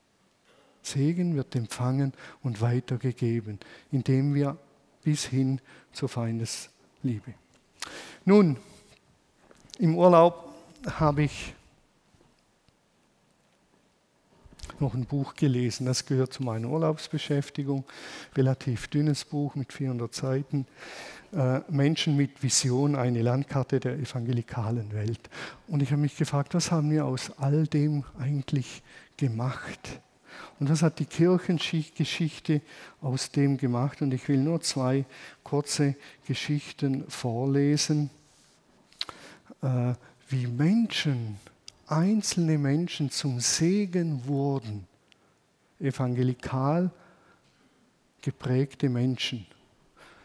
Segen 0.82 1.36
wird 1.36 1.54
empfangen 1.54 2.12
und 2.42 2.60
weitergegeben, 2.60 3.58
indem 3.90 4.34
wir 4.34 4.58
bis 5.02 5.24
hin 5.24 5.60
zur 5.92 6.08
Feindesliebe. 6.08 7.34
Nun, 8.26 8.56
im 9.78 9.96
Urlaub 9.96 10.54
habe 10.86 11.24
ich 11.24 11.54
noch 14.80 14.94
ein 14.94 15.04
Buch 15.04 15.34
gelesen. 15.34 15.86
Das 15.86 16.06
gehört 16.06 16.32
zu 16.32 16.42
meiner 16.42 16.68
Urlaubsbeschäftigung. 16.68 17.84
Relativ 18.34 18.88
dünnes 18.88 19.24
Buch 19.24 19.54
mit 19.54 19.72
400 19.72 20.14
Seiten. 20.14 20.66
Äh, 21.32 21.60
Menschen 21.68 22.16
mit 22.16 22.42
Vision, 22.42 22.96
eine 22.96 23.20
Landkarte 23.20 23.78
der 23.78 23.98
evangelikalen 23.98 24.92
Welt. 24.94 25.20
Und 25.68 25.82
ich 25.82 25.90
habe 25.90 26.00
mich 26.00 26.16
gefragt, 26.16 26.54
was 26.54 26.70
haben 26.70 26.90
wir 26.90 27.04
aus 27.04 27.30
all 27.38 27.66
dem 27.66 28.04
eigentlich 28.18 28.82
gemacht? 29.18 30.00
Und 30.58 30.70
was 30.70 30.82
hat 30.82 30.98
die 30.98 31.04
Kirchengeschichte 31.04 32.60
aus 33.00 33.30
dem 33.30 33.56
gemacht? 33.56 34.02
Und 34.02 34.14
ich 34.14 34.28
will 34.28 34.38
nur 34.38 34.60
zwei 34.60 35.04
kurze 35.42 35.96
Geschichten 36.26 37.04
vorlesen, 37.08 38.10
äh, 39.62 39.94
wie 40.28 40.46
Menschen, 40.46 41.38
einzelne 41.86 42.58
Menschen 42.58 43.10
zum 43.10 43.40
Segen 43.40 44.26
wurden. 44.26 44.86
Evangelikal 45.80 46.90
geprägte 48.22 48.88
Menschen. 48.88 49.46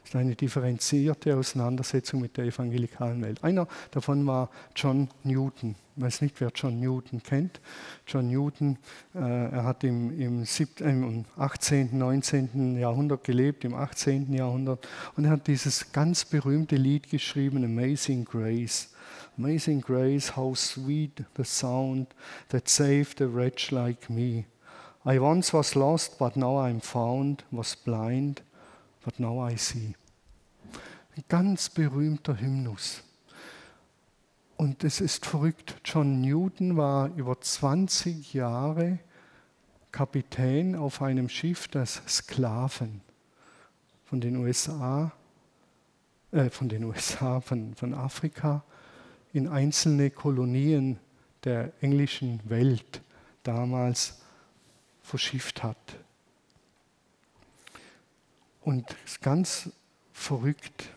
Ist 0.10 0.16
eine 0.16 0.36
differenzierte 0.36 1.36
Auseinandersetzung 1.36 2.20
mit 2.20 2.36
der 2.36 2.46
evangelikalen 2.46 3.22
Welt. 3.22 3.44
Einer 3.44 3.68
davon 3.92 4.26
war 4.26 4.50
John 4.76 5.08
Newton. 5.24 5.76
Ich 5.96 6.02
weiß 6.02 6.22
nicht, 6.22 6.42
wer 6.42 6.50
John 6.50 6.80
Newton 6.80 7.22
kennt. 7.22 7.62
John 8.08 8.28
Newton, 8.28 8.80
äh, 9.14 9.20
er 9.20 9.64
hat 9.66 9.84
im, 9.84 10.20
im, 10.20 10.46
17, 10.46 10.88
äh, 10.88 10.90
im 10.90 11.26
18., 11.38 11.96
19. 11.96 12.80
Jahrhundert 12.80 13.24
gelebt, 13.24 13.64
im 13.66 13.76
18. 13.76 14.34
Jahrhundert, 14.34 14.88
und 15.16 15.26
er 15.26 15.30
hat 15.30 15.46
dieses 15.46 15.92
ganz 15.92 16.26
berühmte 16.26 16.76
Lied 16.76 17.12
geschrieben, 17.12 17.64
Amazing 17.64 18.26
Grace. 18.26 18.90
Amazing 19.38 19.82
Grace, 19.82 20.36
how 20.36 20.56
sweet 20.56 21.24
the 21.38 21.44
sound 21.44 22.08
that 22.48 22.68
saved 22.68 23.22
a 23.22 23.28
wretch 23.28 23.70
like 23.70 24.10
me. 24.10 24.46
I 25.06 25.20
once 25.20 25.54
was 25.54 25.76
lost, 25.76 26.18
but 26.18 26.36
now 26.36 26.58
I'm 26.58 26.82
found, 26.82 27.44
was 27.52 27.76
blind, 27.76 28.42
but 29.06 29.20
now 29.20 29.38
I 29.38 29.54
see. 29.54 29.96
Ein 31.20 31.26
ganz 31.28 31.68
berühmter 31.68 32.40
Hymnus. 32.40 33.04
Und 34.56 34.86
es 34.86 35.02
ist 35.02 35.26
verrückt, 35.26 35.76
John 35.84 36.22
Newton 36.22 36.78
war 36.78 37.14
über 37.14 37.42
20 37.42 38.34
Jahre 38.34 39.00
Kapitän 39.92 40.78
auf 40.78 41.02
einem 41.02 41.28
Schiff, 41.28 41.68
das 41.68 42.02
Sklaven 42.08 43.02
von 44.06 44.22
den 44.22 44.38
USA, 44.38 45.12
äh, 46.32 46.50
von 46.50 46.70
den 46.70 46.86
USA, 46.86 47.42
von, 47.42 47.76
von 47.76 47.94
Afrika 47.94 48.64
in 49.34 49.50
einzelne 49.50 50.12
Kolonien 50.12 51.00
der 51.44 51.74
englischen 51.82 52.40
Welt 52.46 53.02
damals 53.44 54.22
verschifft 55.02 55.64
hat. 55.64 55.98
Und 58.62 58.90
es 59.04 59.12
ist 59.12 59.22
ganz 59.22 59.70
verrückt. 60.14 60.94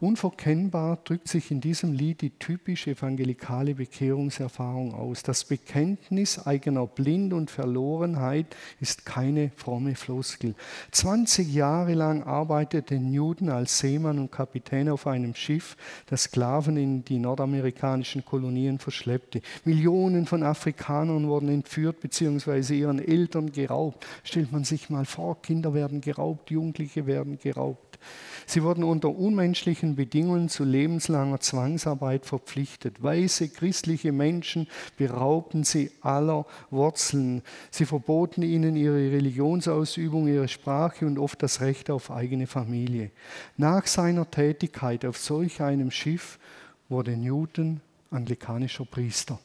Unverkennbar 0.00 0.98
drückt 1.04 1.28
sich 1.28 1.52
in 1.52 1.60
diesem 1.60 1.92
Lied 1.92 2.20
die 2.20 2.30
typisch 2.30 2.88
evangelikale 2.88 3.76
Bekehrungserfahrung 3.76 4.92
aus. 4.92 5.22
Das 5.22 5.44
Bekenntnis 5.44 6.44
eigener 6.44 6.86
Blind 6.86 7.32
und 7.32 7.48
Verlorenheit 7.48 8.56
ist 8.80 9.06
keine 9.06 9.52
fromme 9.54 9.94
Floskel. 9.94 10.56
20 10.90 11.54
Jahre 11.54 11.94
lang 11.94 12.24
arbeitete 12.24 12.98
Newton 12.98 13.50
als 13.50 13.78
Seemann 13.78 14.18
und 14.18 14.32
Kapitän 14.32 14.88
auf 14.88 15.06
einem 15.06 15.36
Schiff, 15.36 15.76
das 16.06 16.24
Sklaven 16.24 16.76
in 16.76 17.04
die 17.04 17.20
nordamerikanischen 17.20 18.24
Kolonien 18.24 18.80
verschleppte. 18.80 19.42
Millionen 19.64 20.26
von 20.26 20.42
Afrikanern 20.42 21.28
wurden 21.28 21.48
entführt 21.48 22.00
bzw. 22.00 22.76
ihren 22.76 22.98
Eltern 22.98 23.52
geraubt. 23.52 24.04
Stellt 24.24 24.50
man 24.50 24.64
sich 24.64 24.90
mal 24.90 25.04
vor, 25.04 25.40
Kinder 25.40 25.72
werden 25.72 26.00
geraubt, 26.00 26.50
Jugendliche 26.50 27.06
werden 27.06 27.38
geraubt. 27.38 27.98
Sie 28.46 28.62
wurden 28.62 28.84
unter 28.84 29.10
unmenschlichen 29.10 29.96
Bedingungen 29.96 30.48
zu 30.48 30.64
lebenslanger 30.64 31.40
Zwangsarbeit 31.40 32.26
verpflichtet. 32.26 33.02
Weiße 33.02 33.48
christliche 33.48 34.12
Menschen 34.12 34.68
beraubten 34.96 35.64
sie 35.64 35.90
aller 36.00 36.46
Wurzeln. 36.70 37.42
Sie 37.70 37.86
verboten 37.86 38.42
ihnen 38.42 38.76
ihre 38.76 39.12
Religionsausübung, 39.12 40.28
ihre 40.28 40.48
Sprache 40.48 41.06
und 41.06 41.18
oft 41.18 41.42
das 41.42 41.60
Recht 41.60 41.90
auf 41.90 42.10
eigene 42.10 42.46
Familie. 42.46 43.10
Nach 43.56 43.86
seiner 43.86 44.30
Tätigkeit 44.30 45.04
auf 45.04 45.18
solch 45.18 45.62
einem 45.62 45.90
Schiff 45.90 46.38
wurde 46.88 47.16
Newton 47.16 47.80
anglikanischer 48.10 48.84
Priester. 48.84 49.38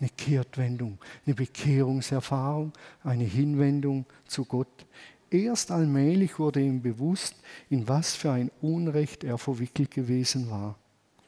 Eine 0.00 0.10
Kehrtwendung, 0.10 0.98
eine 1.24 1.34
Bekehrungserfahrung, 1.34 2.72
eine 3.04 3.24
Hinwendung 3.24 4.06
zu 4.26 4.44
Gott. 4.44 4.86
Erst 5.34 5.72
allmählich 5.72 6.38
wurde 6.38 6.60
ihm 6.60 6.80
bewusst, 6.80 7.34
in 7.68 7.88
was 7.88 8.14
für 8.14 8.30
ein 8.30 8.52
Unrecht 8.62 9.24
er 9.24 9.36
verwickelt 9.36 9.90
gewesen 9.90 10.48
war. 10.48 10.78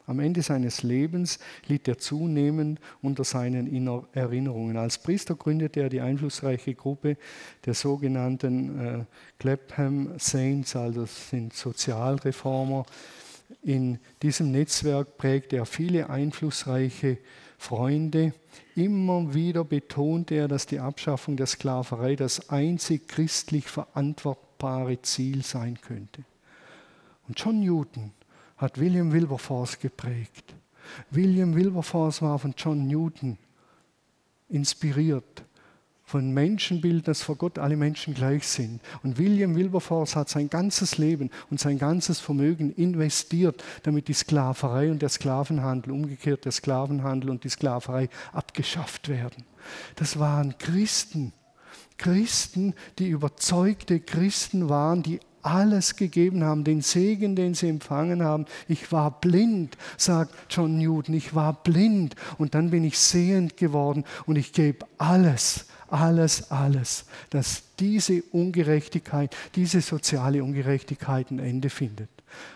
Am 0.07 0.21
Ende 0.21 0.43
seines 0.43 0.85
Lebens 0.85 1.41
litt 1.67 1.89
er 1.89 1.99
zunehmend 1.99 2.79
unter 3.03 3.25
seinen 3.25 3.67
Erinnerungen. 4.13 4.77
Als 4.77 4.99
Priester 4.99 5.35
gründete 5.35 5.81
er 5.81 5.89
die 5.89 6.01
einflussreiche 6.01 6.75
Gruppe 6.75 7.17
der 7.65 7.75
sogenannten 7.75 8.79
äh, 8.79 9.05
Clapham 9.41 10.13
Saints, 10.19 10.77
also 10.77 11.05
sind 11.07 11.53
Sozialreformer. 11.53 12.87
In 13.65 13.99
diesem 14.23 14.53
Netzwerk 14.53 15.19
prägte 15.19 15.57
er 15.57 15.67
viele 15.67 16.09
einflussreiche 16.11 17.19
Freunde. 17.59 18.35
Immer 18.77 19.33
wieder 19.33 19.65
betonte 19.65 20.35
er, 20.35 20.49
dass 20.49 20.67
die 20.67 20.79
Abschaffung 20.79 21.39
der 21.39 21.47
Sklaverei 21.47 22.15
das 22.15 22.51
einzig 22.51 23.09
christlich 23.09 23.69
verantwortbare 23.69 25.01
Ziel 25.01 25.43
sein 25.43 25.81
könnte. 25.81 26.25
Und 27.27 27.41
John 27.41 27.61
Newton 27.61 28.13
hat 28.59 28.79
William 28.79 29.13
Wilberforce 29.13 29.79
geprägt. 29.79 30.55
William 31.11 31.55
Wilberforce 31.55 32.21
war 32.21 32.39
von 32.39 32.55
John 32.55 32.87
Newton 32.87 33.39
inspiriert 34.51 35.46
von 36.07 36.33
Menschenbild, 36.33 37.09
dass 37.09 37.23
vor 37.23 37.35
Gott 37.35 37.59
alle 37.59 37.77
Menschen 37.77 38.15
gleich 38.15 38.47
sind. 38.47 38.81
Und 39.03 39.19
William 39.19 39.57
Wilberforce 39.57 40.15
hat 40.15 40.29
sein 40.29 40.49
ganzes 40.49 40.99
Leben 40.99 41.31
und 41.51 41.59
sein 41.59 41.79
ganzes 41.79 42.21
Vermögen 42.21 42.73
investiert, 42.73 43.65
damit 43.83 44.07
die 44.07 44.13
Sklaverei 44.15 44.93
und 44.93 45.03
der 45.03 45.09
Sklavenhandel, 45.09 45.93
umgekehrt 45.93 46.45
der 46.45 46.53
Sklavenhandel 46.53 47.29
und 47.29 47.43
die 47.43 47.49
Sklaverei 47.49 48.09
abgeschafft 48.33 49.09
werden. 49.09 49.45
Das 49.97 50.21
waren 50.21 50.57
Christen, 50.59 51.33
Christen, 51.99 52.75
die 53.01 53.09
überzeugte 53.09 53.99
Christen 53.99 54.69
waren, 54.69 55.03
die 55.03 55.19
alles 55.43 55.97
gegeben 55.97 56.45
haben, 56.45 56.63
den 56.63 56.83
Segen, 56.83 57.35
den 57.35 57.55
sie 57.55 57.69
empfangen 57.69 58.23
haben. 58.23 58.47
Ich 58.69 58.93
war 58.93 59.21
blind, 59.21 59.77
sagt 59.97 60.35
John 60.51 60.79
Newton, 60.79 61.15
ich 61.17 61.35
war 61.35 61.65
blind 61.65 62.15
und 62.39 62.55
dann 62.55 62.71
bin 62.71 62.85
ich 62.85 62.97
sehend 62.97 63.57
geworden 63.57 64.05
und 64.27 64.37
ich 64.37 64.53
gebe 64.53 64.87
alles 64.99 65.67
alles, 65.89 66.51
alles, 66.51 67.07
dass 67.31 67.63
diese 67.79 68.23
Ungerechtigkeit, 68.33 69.37
diese 69.55 69.81
soziale 69.81 70.43
Ungerechtigkeit 70.43 71.31
ein 71.31 71.39
Ende 71.39 71.71
findet. 71.71 72.11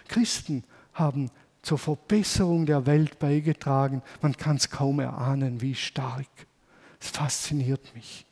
Christen 0.09 0.65
haben 0.95 1.31
zur 1.63 1.79
Verbesserung 1.79 2.67
der 2.67 2.87
Welt 2.87 3.19
beigetragen. 3.19 4.03
Man 4.23 4.37
kann 4.37 4.57
es 4.57 4.71
kaum 4.71 5.01
erahnen, 5.01 5.61
wie 5.61 5.75
stark. 5.75 6.27
Es 7.01 7.09
fasziniert 7.09 7.95
mich, 7.95 8.27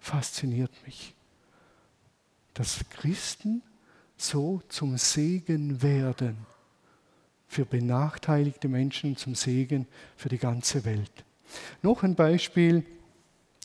fasziniert 0.00 0.72
mich, 0.86 1.14
dass 2.54 2.80
Christen 2.90 3.62
so 4.16 4.60
zum 4.68 4.98
Segen 4.98 5.82
werden 5.82 6.36
für 7.46 7.64
benachteiligte 7.64 8.68
Menschen, 8.68 9.16
zum 9.16 9.34
Segen 9.34 9.86
für 10.16 10.28
die 10.28 10.38
ganze 10.38 10.84
Welt. 10.84 11.24
Noch 11.82 12.02
ein 12.02 12.14
Beispiel 12.14 12.84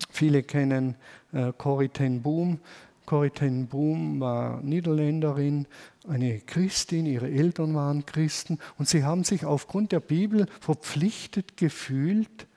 Viele 0.09 0.43
kennen 0.43 0.95
äh, 1.31 1.51
Corrie 1.57 1.89
ten 1.89 2.21
Boom. 2.21 2.59
Corrie 3.05 3.31
ten 3.31 3.67
Boom 3.67 4.19
war 4.19 4.61
Niederländerin, 4.61 5.67
eine 6.07 6.39
Christin, 6.39 7.05
ihre 7.05 7.29
Eltern 7.29 7.75
waren 7.75 8.05
Christen 8.05 8.59
und 8.77 8.87
sie 8.87 9.03
haben 9.03 9.23
sich 9.23 9.45
aufgrund 9.45 9.91
der 9.91 9.99
Bibel 9.99 10.47
verpflichtet 10.61 11.57
gefühlt, 11.57 12.47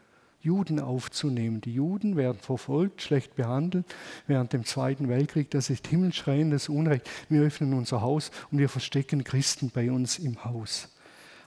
Juden 0.47 0.79
aufzunehmen. 0.79 1.61
Die 1.61 1.75
Juden 1.75 2.17
werden 2.17 2.39
verfolgt, 2.39 3.03
schlecht 3.03 3.35
behandelt 3.35 3.85
während 4.29 4.53
dem 4.53 4.65
Zweiten 4.65 5.09
Weltkrieg. 5.09 5.51
Das 5.51 5.71
ist 5.71 5.89
himmelschreiendes 5.89 6.69
Unrecht. 6.69 7.11
Wir 7.29 7.43
öffnen 7.43 7.75
unser 7.75 8.01
Haus 8.01 8.31
und 8.53 8.59
wir 8.59 8.69
verstecken 8.69 9.25
Christen 9.25 9.71
bei 9.75 9.91
uns 9.91 10.21
im 10.21 10.45
Haus. 10.45 10.95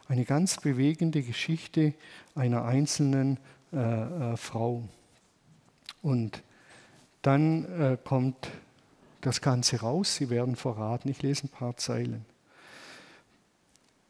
Eine 0.09 0.25
ganz 0.25 0.57
bewegende 0.57 1.23
Geschichte 1.23 1.93
einer 2.35 2.65
einzelnen 2.65 3.37
äh, 3.71 3.77
äh, 3.77 4.37
Frau. 4.37 4.83
Und 6.01 6.43
dann 7.21 7.65
äh, 7.65 7.97
kommt 8.03 8.49
das 9.21 9.41
Ganze 9.41 9.81
raus, 9.81 10.15
sie 10.15 10.29
werden 10.29 10.55
verraten. 10.55 11.09
Ich 11.09 11.21
lese 11.21 11.47
ein 11.47 11.49
paar 11.49 11.75
Zeilen. 11.77 12.25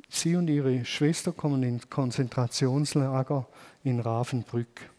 Sie 0.09 0.35
und 0.35 0.47
ihre 0.47 0.85
Schwester 0.85 1.31
kommen 1.31 1.63
ins 1.63 1.89
Konzentrationslager 1.89 3.47
in 3.83 3.99
Ravensbrück. 3.99 4.89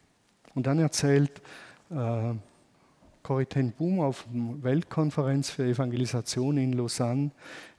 Und 0.54 0.66
dann 0.66 0.78
erzählt 0.78 1.40
äh, 1.90 2.34
Corrie 3.22 3.46
Boom 3.76 4.00
auf 4.00 4.24
der 4.32 4.62
Weltkonferenz 4.62 5.50
für 5.50 5.64
Evangelisation 5.64 6.56
in 6.56 6.72
Lausanne, 6.72 7.30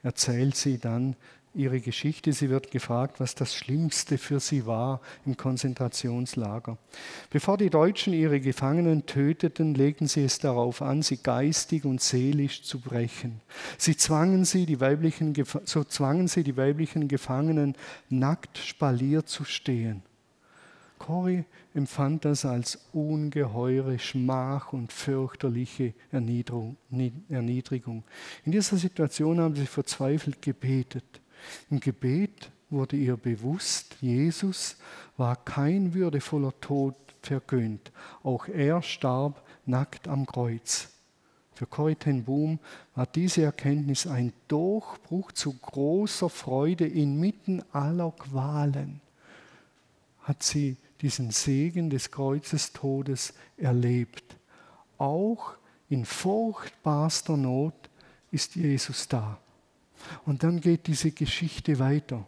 erzählt 0.02 0.56
sie 0.56 0.78
dann, 0.78 1.16
ihre 1.54 1.80
Geschichte. 1.80 2.32
Sie 2.32 2.50
wird 2.50 2.70
gefragt, 2.70 3.20
was 3.20 3.34
das 3.34 3.54
Schlimmste 3.54 4.18
für 4.18 4.40
sie 4.40 4.66
war 4.66 5.00
im 5.26 5.36
Konzentrationslager. 5.36 6.78
Bevor 7.30 7.58
die 7.58 7.70
Deutschen 7.70 8.12
ihre 8.12 8.40
Gefangenen 8.40 9.06
töteten, 9.06 9.74
legten 9.74 10.06
sie 10.06 10.24
es 10.24 10.38
darauf 10.38 10.82
an, 10.82 11.02
sie 11.02 11.18
geistig 11.18 11.84
und 11.84 12.00
seelisch 12.00 12.62
zu 12.62 12.80
brechen. 12.80 13.40
Sie 13.78 13.96
zwangen 13.96 14.44
sie, 14.44 14.66
die 14.66 14.80
weiblichen, 14.80 15.34
so 15.64 15.84
zwangen 15.84 16.28
sie 16.28 16.42
die 16.42 16.56
weiblichen 16.56 17.08
Gefangenen, 17.08 17.74
nackt 18.08 18.58
spaliert 18.58 19.28
zu 19.28 19.44
stehen. 19.44 20.02
Cory 20.98 21.44
empfand 21.74 22.24
das 22.24 22.44
als 22.44 22.78
ungeheure 22.92 23.98
Schmach 23.98 24.72
und 24.72 24.92
fürchterliche 24.92 25.94
Erniedrigung. 26.12 26.76
In 28.44 28.52
dieser 28.52 28.76
Situation 28.76 29.40
haben 29.40 29.56
sie 29.56 29.66
verzweifelt 29.66 30.40
gebetet. 30.40 31.21
Im 31.70 31.80
Gebet 31.80 32.50
wurde 32.70 32.96
ihr 32.96 33.16
bewusst, 33.16 33.96
Jesus 34.00 34.76
war 35.16 35.36
kein 35.36 35.94
würdevoller 35.94 36.52
Tod 36.60 36.94
vergönnt. 37.22 37.92
Auch 38.22 38.48
er 38.48 38.82
starb 38.82 39.42
nackt 39.66 40.08
am 40.08 40.26
Kreuz. 40.26 40.88
Für 41.54 41.66
Corrie 41.66 41.94
Boom 41.94 42.58
war 42.94 43.06
diese 43.06 43.42
Erkenntnis 43.42 44.06
ein 44.06 44.32
Durchbruch 44.48 45.32
zu 45.32 45.52
großer 45.52 46.28
Freude 46.28 46.86
inmitten 46.86 47.62
aller 47.72 48.10
Qualen. 48.12 49.00
Hat 50.22 50.42
sie 50.42 50.76
diesen 51.02 51.30
Segen 51.30 51.90
des 51.90 52.10
Kreuzestodes 52.10 53.34
erlebt. 53.56 54.36
Auch 54.98 55.54
in 55.88 56.04
furchtbarster 56.04 57.36
Not 57.36 57.74
ist 58.30 58.56
Jesus 58.56 59.08
da. 59.08 59.38
Und 60.24 60.42
dann 60.42 60.60
geht 60.60 60.86
diese 60.86 61.10
Geschichte 61.10 61.78
weiter. 61.78 62.26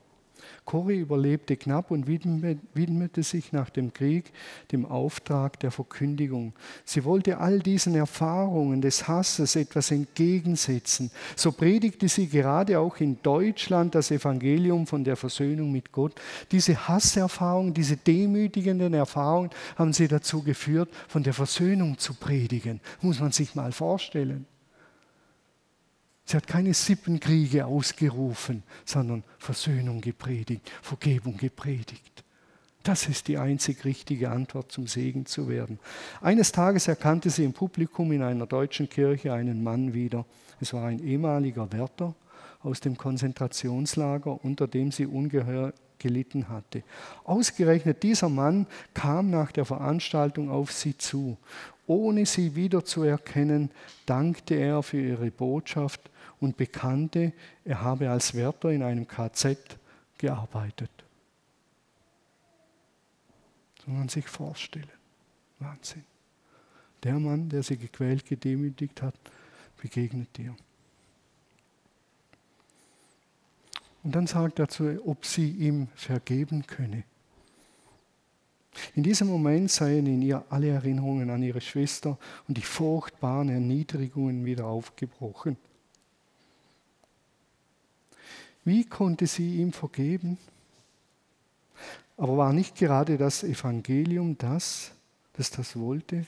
Corrie 0.64 0.98
überlebte 0.98 1.56
knapp 1.56 1.90
und 1.90 2.06
widmete 2.06 3.22
sich 3.22 3.52
nach 3.52 3.70
dem 3.70 3.92
Krieg 3.92 4.32
dem 4.72 4.86
Auftrag 4.86 5.60
der 5.60 5.70
Verkündigung. 5.70 6.54
Sie 6.84 7.04
wollte 7.04 7.38
all 7.38 7.60
diesen 7.60 7.94
Erfahrungen 7.94 8.80
des 8.80 9.06
Hasses 9.06 9.56
etwas 9.56 9.90
entgegensetzen. 9.90 11.10
So 11.36 11.52
predigte 11.52 12.08
sie 12.08 12.28
gerade 12.28 12.78
auch 12.78 12.96
in 12.98 13.18
Deutschland 13.22 13.94
das 13.94 14.10
Evangelium 14.10 14.86
von 14.86 15.04
der 15.04 15.16
Versöhnung 15.16 15.70
mit 15.70 15.92
Gott. 15.92 16.14
Diese 16.50 16.88
Hasserfahrungen, 16.88 17.74
diese 17.74 17.96
demütigenden 17.96 18.94
Erfahrungen 18.94 19.50
haben 19.76 19.92
sie 19.92 20.08
dazu 20.08 20.42
geführt, 20.42 20.88
von 21.08 21.22
der 21.22 21.34
Versöhnung 21.34 21.98
zu 21.98 22.14
predigen. 22.14 22.80
Muss 23.02 23.20
man 23.20 23.32
sich 23.32 23.54
mal 23.54 23.72
vorstellen. 23.72 24.46
Sie 26.24 26.36
hat 26.36 26.46
keine 26.46 26.72
Sippenkriege 26.72 27.66
ausgerufen, 27.66 28.62
sondern 28.84 29.24
Versöhnung 29.38 30.00
gepredigt, 30.00 30.70
Vergebung 30.80 31.36
gepredigt. 31.36 32.24
Das 32.82 33.08
ist 33.08 33.28
die 33.28 33.38
einzig 33.38 33.84
richtige 33.84 34.30
Antwort, 34.30 34.70
zum 34.70 34.86
Segen 34.86 35.24
zu 35.24 35.48
werden. 35.48 35.78
Eines 36.20 36.52
Tages 36.52 36.86
erkannte 36.86 37.30
sie 37.30 37.44
im 37.44 37.54
Publikum 37.54 38.12
in 38.12 38.22
einer 38.22 38.46
deutschen 38.46 38.88
Kirche 38.88 39.32
einen 39.32 39.62
Mann 39.62 39.94
wieder. 39.94 40.26
Es 40.60 40.72
war 40.74 40.84
ein 40.84 40.98
ehemaliger 40.98 41.72
Wärter 41.72 42.14
aus 42.62 42.80
dem 42.80 42.96
Konzentrationslager, 42.96 44.44
unter 44.44 44.66
dem 44.66 44.92
sie 44.92 45.06
ungeheuer 45.06 45.72
gelitten 45.98 46.50
hatte. 46.50 46.82
Ausgerechnet 47.24 48.02
dieser 48.02 48.28
Mann 48.28 48.66
kam 48.92 49.30
nach 49.30 49.52
der 49.52 49.64
Veranstaltung 49.64 50.50
auf 50.50 50.70
sie 50.70 50.98
zu. 50.98 51.38
Ohne 51.86 52.26
sie 52.26 52.54
wiederzuerkennen, 52.54 53.70
dankte 54.04 54.54
er 54.54 54.82
für 54.82 55.00
ihre 55.00 55.30
Botschaft 55.30 56.10
und 56.44 56.56
bekannte, 56.56 57.32
er 57.64 57.80
habe 57.80 58.10
als 58.10 58.34
Wärter 58.34 58.70
in 58.70 58.82
einem 58.82 59.08
KZ 59.08 59.58
gearbeitet. 60.18 60.90
Soll 63.84 63.94
man 63.94 64.08
sich 64.08 64.28
vorstellen. 64.28 64.88
Wahnsinn. 65.58 66.04
Der 67.02 67.18
Mann, 67.18 67.48
der 67.48 67.62
sie 67.62 67.76
gequält, 67.76 68.26
gedemütigt 68.26 69.02
hat, 69.02 69.14
begegnet 69.80 70.36
dir. 70.36 70.54
Und 74.02 74.14
dann 74.14 74.26
sagt 74.26 74.58
er 74.58 74.68
zu 74.68 75.00
ob 75.06 75.24
sie 75.24 75.50
ihm 75.50 75.88
vergeben 75.94 76.66
könne. 76.66 77.04
In 78.94 79.02
diesem 79.02 79.28
Moment 79.28 79.70
seien 79.70 80.06
in 80.06 80.20
ihr 80.20 80.44
alle 80.50 80.68
Erinnerungen 80.68 81.30
an 81.30 81.42
ihre 81.42 81.60
Schwester 81.60 82.18
und 82.48 82.58
die 82.58 82.62
furchtbaren 82.62 83.48
Erniedrigungen 83.48 84.44
wieder 84.44 84.66
aufgebrochen. 84.66 85.56
Wie 88.64 88.84
konnte 88.84 89.26
sie 89.26 89.60
ihm 89.60 89.72
vergeben? 89.72 90.38
Aber 92.16 92.36
war 92.36 92.52
nicht 92.52 92.76
gerade 92.76 93.18
das 93.18 93.42
Evangelium 93.42 94.38
das, 94.38 94.92
das 95.34 95.50
das 95.50 95.76
wollte? 95.76 96.26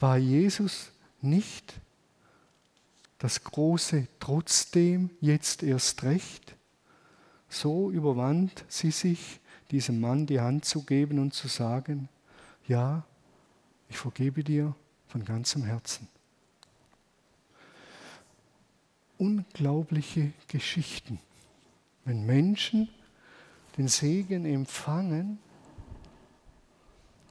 War 0.00 0.16
Jesus 0.16 0.90
nicht 1.22 1.74
das 3.18 3.42
große 3.42 4.06
Trotzdem 4.18 5.10
jetzt 5.20 5.62
erst 5.62 6.02
recht? 6.02 6.56
So 7.48 7.90
überwand 7.90 8.64
sie 8.68 8.90
sich, 8.90 9.40
diesem 9.70 10.00
Mann 10.00 10.26
die 10.26 10.40
Hand 10.40 10.64
zu 10.64 10.82
geben 10.82 11.18
und 11.18 11.32
zu 11.32 11.48
sagen, 11.48 12.08
ja, 12.66 13.04
ich 13.88 13.96
vergebe 13.96 14.42
dir 14.42 14.74
von 15.06 15.24
ganzem 15.24 15.62
Herzen. 15.64 16.08
Unglaubliche 19.16 20.32
Geschichten, 20.48 21.20
wenn 22.04 22.26
Menschen 22.26 22.88
den 23.76 23.88
Segen 23.88 24.44
empfangen, 24.44 25.38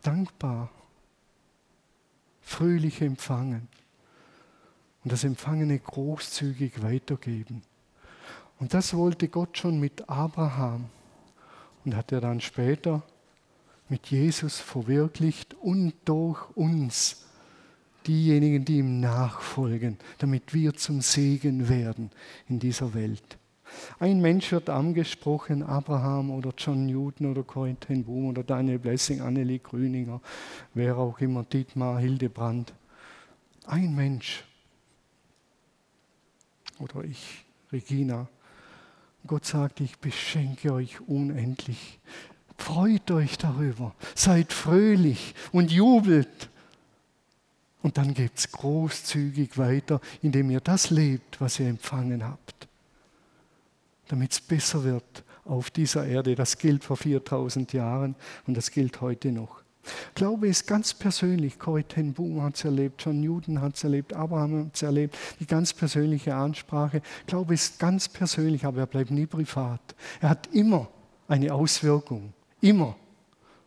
dankbar, 0.02 0.70
fröhlich 2.42 3.02
empfangen 3.02 3.68
und 5.04 5.12
das 5.12 5.24
Empfangene 5.24 5.80
großzügig 5.80 6.82
weitergeben. 6.82 7.62
Und 8.60 8.74
das 8.74 8.94
wollte 8.94 9.28
Gott 9.30 9.58
schon 9.58 9.80
mit 9.80 10.10
Abraham 10.10 10.90
und 11.86 11.96
hat 11.96 12.12
er 12.12 12.22
dann 12.22 12.42
später 12.42 13.04
mit 13.90 14.08
Jesus 14.08 14.60
verwirklicht 14.60 15.54
und 15.56 15.94
durch 16.06 16.50
uns 16.56 17.26
diejenigen, 18.08 18.66
die 18.66 18.80
ihm 18.80 19.00
nachfolgen, 19.00 19.98
damit 20.18 20.54
wir 20.54 20.74
zum 20.74 21.02
Segen 21.02 21.70
werden 21.70 22.12
in 22.48 22.60
dieser 22.60 22.94
Welt. 22.94 23.38
Ein 24.00 24.22
Mensch 24.22 24.52
wird 24.52 24.70
angesprochen, 24.70 25.64
Abraham 25.64 26.32
oder 26.32 26.54
John 26.58 26.86
Newton 26.86 27.32
oder 27.32 27.44
Corrie 27.44 27.76
ten 27.80 28.04
Boom 28.04 28.28
oder 28.28 28.44
Daniel 28.44 28.80
Blessing, 28.80 29.22
Annelie 29.22 29.60
Grüninger, 29.60 30.22
wer 30.74 30.98
auch 30.98 31.20
immer, 31.20 31.44
Dietmar 31.44 32.00
Hildebrand. 32.00 32.74
Ein 33.66 33.96
Mensch. 33.96 34.44
Oder 36.80 37.04
ich, 37.04 37.46
Regina. 37.72 38.28
Gott 39.26 39.46
sagt, 39.46 39.80
ich 39.80 39.98
beschenke 40.00 40.74
euch 40.74 41.00
unendlich. 41.08 42.00
Freut 42.58 43.10
euch 43.12 43.38
darüber, 43.38 43.96
seid 44.16 44.52
fröhlich 44.52 45.34
und 45.52 45.72
jubelt. 45.72 46.50
Und 47.82 47.98
dann 47.98 48.14
geht 48.14 48.34
es 48.36 48.52
großzügig 48.52 49.58
weiter, 49.58 50.00
indem 50.22 50.50
ihr 50.50 50.62
das 50.62 50.90
lebt, 50.90 51.40
was 51.42 51.60
ihr 51.60 51.68
empfangen 51.68 52.24
habt 52.26 52.63
damit 54.08 54.32
es 54.32 54.42
besser 54.42 54.84
wird 54.84 55.24
auf 55.46 55.72
dieser 55.72 56.06
Erde. 56.06 56.36
Das 56.36 56.58
gilt 56.58 56.84
vor 56.84 56.98
4000 56.98 57.74
Jahren 57.74 58.16
und 58.48 58.56
das 58.56 58.72
gilt 58.72 59.02
heute 59.02 59.32
noch. 59.32 59.64
Glaube 60.16 60.48
ist 60.48 60.66
ganz 60.66 60.94
persönlich. 60.94 61.60
Corrie 61.60 61.84
ten 61.84 62.14
Boom 62.14 62.42
hat 62.42 62.56
es 62.56 62.64
erlebt, 62.64 63.04
John 63.04 63.20
Newton 63.20 63.62
hat 63.62 63.76
es 63.76 63.84
erlebt, 63.84 64.14
Abraham 64.14 64.66
hat 64.66 64.76
es 64.76 64.82
erlebt. 64.82 65.18
Die 65.40 65.46
ganz 65.46 65.74
persönliche 65.74 66.36
Ansprache. 66.36 67.02
Glaube 67.28 67.54
ist 67.54 67.80
ganz 67.80 68.08
persönlich, 68.08 68.66
aber 68.66 68.80
er 68.82 68.88
bleibt 68.88 69.12
nie 69.12 69.26
privat. 69.26 69.82
Er 70.22 70.30
hat 70.30 70.48
immer 70.54 70.88
eine 71.28 71.54
Auswirkung. 71.54 72.34
Immer. 72.62 72.96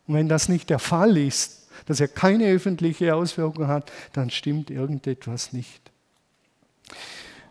Und 0.07 0.14
wenn 0.14 0.28
das 0.28 0.49
nicht 0.49 0.70
der 0.70 0.78
Fall 0.78 1.16
ist, 1.16 1.68
dass 1.84 2.01
er 2.01 2.09
keine 2.09 2.49
öffentliche 2.49 3.14
Auswirkung 3.14 3.66
hat, 3.66 3.93
dann 4.12 4.30
stimmt 4.30 4.70
irgendetwas 4.70 5.53
nicht. 5.53 5.91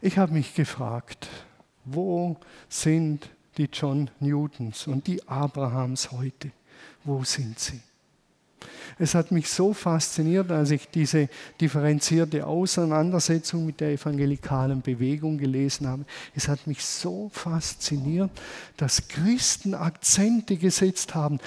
Ich 0.02 0.18
habe 0.18 0.34
mich 0.34 0.56
gefragt, 0.56 1.28
wo 1.86 2.36
sind 2.68 3.30
die 3.58 3.70
John 3.72 4.10
Newtons 4.20 4.88
und 4.88 5.08
die 5.08 5.26
Abrahams 5.28 6.12
heute? 6.12 6.52
Wo 7.04 7.24
sind 7.24 7.60
sie? 7.60 7.80
Es 8.98 9.14
hat 9.14 9.32
mich 9.32 9.50
so 9.50 9.74
fasziniert, 9.74 10.52
als 10.52 10.72
ich 10.72 10.90
diese 10.90 11.28
differenzierte 11.60 12.48
Auseinandersetzung 12.48 13.66
mit 13.66 13.80
der 13.80 13.90
evangelikalen 13.90 14.82
Bewegung 14.82 15.38
gelesen 15.38 15.88
habe. 15.88 16.06
Es 16.34 16.48
hat 16.48 16.66
mich 16.66 16.84
so 16.84 17.30
fasziniert, 17.34 18.32
dass 18.78 19.08
Christen 19.08 19.74
Akzente 19.74 20.56
gesetzt 20.56 21.14
haben, 21.14 21.40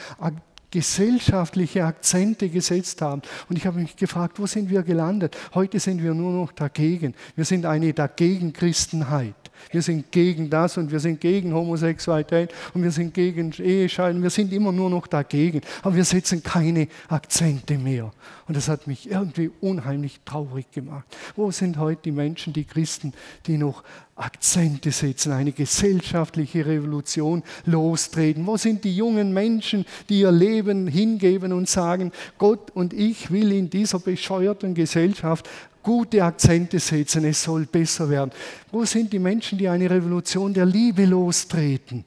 gesellschaftliche 0.70 1.84
Akzente 1.84 2.50
gesetzt 2.50 3.00
haben. 3.00 3.22
Und 3.48 3.56
ich 3.56 3.66
habe 3.66 3.80
mich 3.80 3.96
gefragt, 3.96 4.38
wo 4.38 4.46
sind 4.46 4.68
wir 4.68 4.82
gelandet? 4.82 5.36
Heute 5.54 5.80
sind 5.80 6.02
wir 6.02 6.12
nur 6.12 6.32
noch 6.32 6.52
dagegen. 6.52 7.14
Wir 7.36 7.46
sind 7.46 7.64
eine 7.64 7.94
Dagegen-Christenheit. 7.94 9.34
Wir 9.70 9.82
sind 9.82 10.10
gegen 10.12 10.50
das 10.50 10.76
und 10.76 10.90
wir 10.90 11.00
sind 11.00 11.20
gegen 11.20 11.52
Homosexualität 11.54 12.52
und 12.74 12.82
wir 12.82 12.90
sind 12.90 13.14
gegen 13.14 13.52
Ehescheiden. 13.52 14.22
Wir 14.22 14.30
sind 14.30 14.52
immer 14.52 14.72
nur 14.72 14.90
noch 14.90 15.06
dagegen. 15.06 15.60
Aber 15.82 15.94
wir 15.94 16.04
setzen 16.04 16.42
keine 16.42 16.88
Akzente 17.08 17.78
mehr. 17.78 18.12
Und 18.46 18.56
das 18.56 18.68
hat 18.68 18.86
mich 18.86 19.10
irgendwie 19.10 19.50
unheimlich 19.60 20.20
traurig 20.24 20.70
gemacht. 20.70 21.04
Wo 21.36 21.50
sind 21.50 21.78
heute 21.78 22.02
die 22.04 22.12
Menschen, 22.12 22.52
die 22.52 22.64
Christen, 22.64 23.12
die 23.46 23.58
noch 23.58 23.82
Akzente 24.16 24.90
setzen, 24.90 25.32
eine 25.32 25.52
gesellschaftliche 25.52 26.66
Revolution 26.66 27.42
lostreten? 27.66 28.46
Wo 28.46 28.56
sind 28.56 28.84
die 28.84 28.96
jungen 28.96 29.32
Menschen, 29.32 29.84
die 30.08 30.20
ihr 30.20 30.32
Leben 30.32 30.86
hingeben 30.86 31.52
und 31.52 31.68
sagen, 31.68 32.12
Gott 32.38 32.70
und 32.70 32.92
ich 32.92 33.30
will 33.30 33.52
in 33.52 33.70
dieser 33.70 33.98
bescheuerten 33.98 34.74
Gesellschaft 34.74 35.48
gute 35.88 36.22
Akzente 36.22 36.78
setzen, 36.80 37.24
es 37.24 37.42
soll 37.42 37.64
besser 37.64 38.10
werden. 38.10 38.30
Wo 38.70 38.84
sind 38.84 39.10
die 39.10 39.18
Menschen, 39.18 39.56
die 39.56 39.70
eine 39.70 39.88
Revolution 39.88 40.52
der 40.52 40.66
Liebe 40.66 41.06
lostreten? 41.06 42.04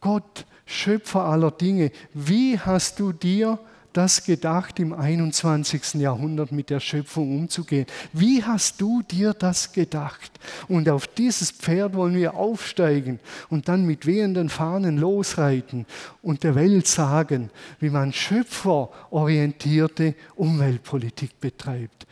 Gott, 0.00 0.44
Schöpfer 0.66 1.24
aller 1.24 1.50
Dinge, 1.50 1.90
wie 2.12 2.58
hast 2.58 3.00
du 3.00 3.12
dir 3.12 3.58
das 3.92 4.24
gedacht, 4.24 4.78
im 4.78 4.92
21. 4.92 5.94
Jahrhundert 5.94 6.52
mit 6.52 6.70
der 6.70 6.80
Schöpfung 6.80 7.36
umzugehen? 7.36 7.86
Wie 8.12 8.44
hast 8.44 8.80
du 8.80 9.02
dir 9.02 9.34
das 9.34 9.72
gedacht? 9.72 10.30
Und 10.68 10.88
auf 10.88 11.06
dieses 11.06 11.50
Pferd 11.50 11.94
wollen 11.94 12.14
wir 12.14 12.34
aufsteigen 12.34 13.18
und 13.48 13.68
dann 13.68 13.84
mit 13.84 14.06
wehenden 14.06 14.48
Fahnen 14.48 14.98
losreiten 14.98 15.86
und 16.22 16.44
der 16.44 16.54
Welt 16.54 16.86
sagen, 16.86 17.50
wie 17.80 17.90
man 17.90 18.12
schöpferorientierte 18.12 20.14
Umweltpolitik 20.36 21.40
betreibt. 21.40 22.06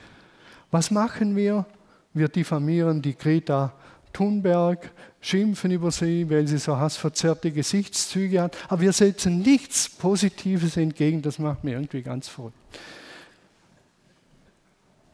Was 0.71 0.91
machen 0.91 1.37
wir? 1.37 1.65
Wir 2.13 2.29
diffamieren 2.29 3.01
die 3.01 3.17
Greta 3.17 3.73
Thunberg, 4.13 4.91
schimpfen 5.21 5.71
über 5.71 5.91
sie, 5.91 6.29
weil 6.31 6.47
sie 6.47 6.59
so 6.59 6.77
hassverzerrte 6.77 7.51
Gesichtszüge 7.51 8.43
hat. 8.43 8.57
Aber 8.69 8.83
wir 8.83 8.93
setzen 8.93 9.41
nichts 9.41 9.89
Positives 9.89 10.77
entgegen. 10.77 11.23
Das 11.23 11.39
macht 11.39 11.65
mir 11.65 11.73
irgendwie 11.73 12.03
ganz 12.03 12.29
verrückt. 12.29 12.57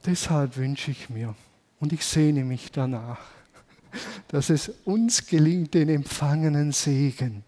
Deshalb 0.07 0.57
wünsche 0.57 0.91
ich 0.91 1.09
mir 1.09 1.35
und 1.81 1.93
ich 1.93 2.05
sehne 2.05 2.45
mich 2.45 2.71
danach, 2.71 3.21
dass 4.29 4.51
es 4.51 4.71
uns 4.85 5.27
gelingt, 5.27 5.75
den 5.75 5.89
empfangenen 5.89 6.73
Segen 6.73 7.43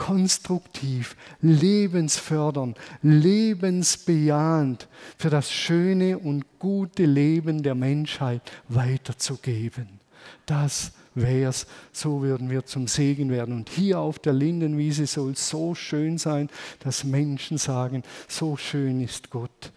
konstruktiv, 0.00 1.14
lebensfördernd, 1.42 2.78
lebensbejahend 3.02 4.88
für 5.18 5.28
das 5.28 5.52
schöne 5.52 6.18
und 6.18 6.46
gute 6.58 7.04
Leben 7.04 7.62
der 7.62 7.74
Menschheit 7.74 8.40
weiterzugeben. 8.70 10.00
Das 10.46 10.92
wäre 11.14 11.50
es, 11.50 11.66
so 11.92 12.22
würden 12.22 12.50
wir 12.50 12.64
zum 12.64 12.86
Segen 12.86 13.30
werden. 13.30 13.54
Und 13.54 13.68
hier 13.68 13.98
auf 13.98 14.18
der 14.18 14.32
Lindenwiese 14.32 15.06
soll 15.06 15.32
es 15.32 15.48
so 15.48 15.74
schön 15.74 16.18
sein, 16.18 16.48
dass 16.80 17.04
Menschen 17.04 17.58
sagen, 17.58 18.02
so 18.28 18.56
schön 18.56 19.00
ist 19.00 19.30
Gott. 19.30 19.72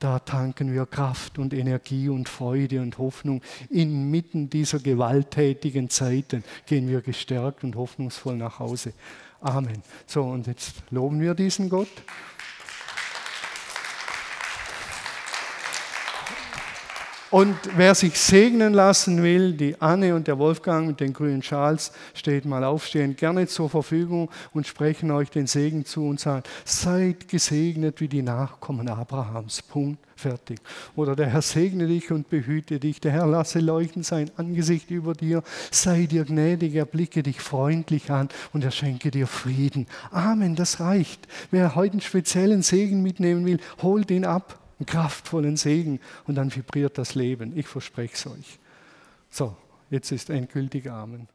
Da 0.00 0.20
tanken 0.20 0.72
wir 0.72 0.86
Kraft 0.86 1.38
und 1.38 1.52
Energie 1.52 2.08
und 2.08 2.28
Freude 2.28 2.80
und 2.80 2.98
Hoffnung. 2.98 3.42
Inmitten 3.68 4.48
dieser 4.48 4.78
gewalttätigen 4.78 5.90
Zeiten 5.90 6.44
gehen 6.66 6.88
wir 6.88 7.00
gestärkt 7.00 7.64
und 7.64 7.74
hoffnungsvoll 7.74 8.36
nach 8.36 8.60
Hause. 8.60 8.92
Amen. 9.40 9.82
So, 10.06 10.22
und 10.22 10.46
jetzt 10.46 10.74
loben 10.90 11.20
wir 11.20 11.34
diesen 11.34 11.68
Gott. 11.68 11.88
Und 17.30 17.56
wer 17.76 17.94
sich 17.94 18.18
segnen 18.18 18.72
lassen 18.72 19.22
will, 19.22 19.52
die 19.52 19.78
Anne 19.82 20.14
und 20.14 20.26
der 20.26 20.38
Wolfgang 20.38 20.86
mit 20.86 21.00
den 21.00 21.12
grünen 21.12 21.42
Schals, 21.42 21.92
steht 22.14 22.46
mal 22.46 22.64
aufstehen, 22.64 23.16
gerne 23.16 23.46
zur 23.46 23.68
Verfügung 23.68 24.30
und 24.54 24.66
sprechen 24.66 25.10
euch 25.10 25.28
den 25.28 25.46
Segen 25.46 25.84
zu 25.84 26.06
und 26.06 26.18
sagen, 26.18 26.44
seid 26.64 27.28
gesegnet 27.28 28.00
wie 28.00 28.08
die 28.08 28.22
Nachkommen 28.22 28.88
Abrahams. 28.88 29.60
Punkt, 29.60 30.02
fertig. 30.16 30.58
Oder 30.96 31.14
der 31.14 31.26
Herr 31.26 31.42
segne 31.42 31.86
dich 31.86 32.10
und 32.10 32.30
behüte 32.30 32.80
dich, 32.80 32.98
der 32.98 33.12
Herr 33.12 33.26
lasse 33.26 33.58
leuchten 33.58 34.04
sein 34.04 34.30
Angesicht 34.38 34.90
über 34.90 35.12
dir, 35.12 35.42
sei 35.70 36.06
dir 36.06 36.24
gnädig, 36.24 36.76
er 36.76 36.86
blicke 36.86 37.22
dich 37.22 37.42
freundlich 37.42 38.10
an 38.10 38.30
und 38.54 38.64
er 38.64 38.70
schenke 38.70 39.10
dir 39.10 39.26
Frieden. 39.26 39.86
Amen, 40.10 40.56
das 40.56 40.80
reicht. 40.80 41.28
Wer 41.50 41.74
heute 41.74 41.92
einen 41.92 42.00
speziellen 42.00 42.62
Segen 42.62 43.02
mitnehmen 43.02 43.44
will, 43.44 43.60
holt 43.82 44.10
ihn 44.10 44.24
ab 44.24 44.58
einen 44.78 44.86
kraftvollen 44.86 45.56
Segen 45.56 46.00
und 46.26 46.34
dann 46.34 46.54
vibriert 46.54 46.98
das 46.98 47.14
Leben. 47.14 47.56
Ich 47.56 47.66
verspreche 47.66 48.14
es 48.14 48.26
euch. 48.26 48.58
So, 49.30 49.56
jetzt 49.90 50.12
ist 50.12 50.30
endgültig 50.30 50.90
Amen. 50.90 51.28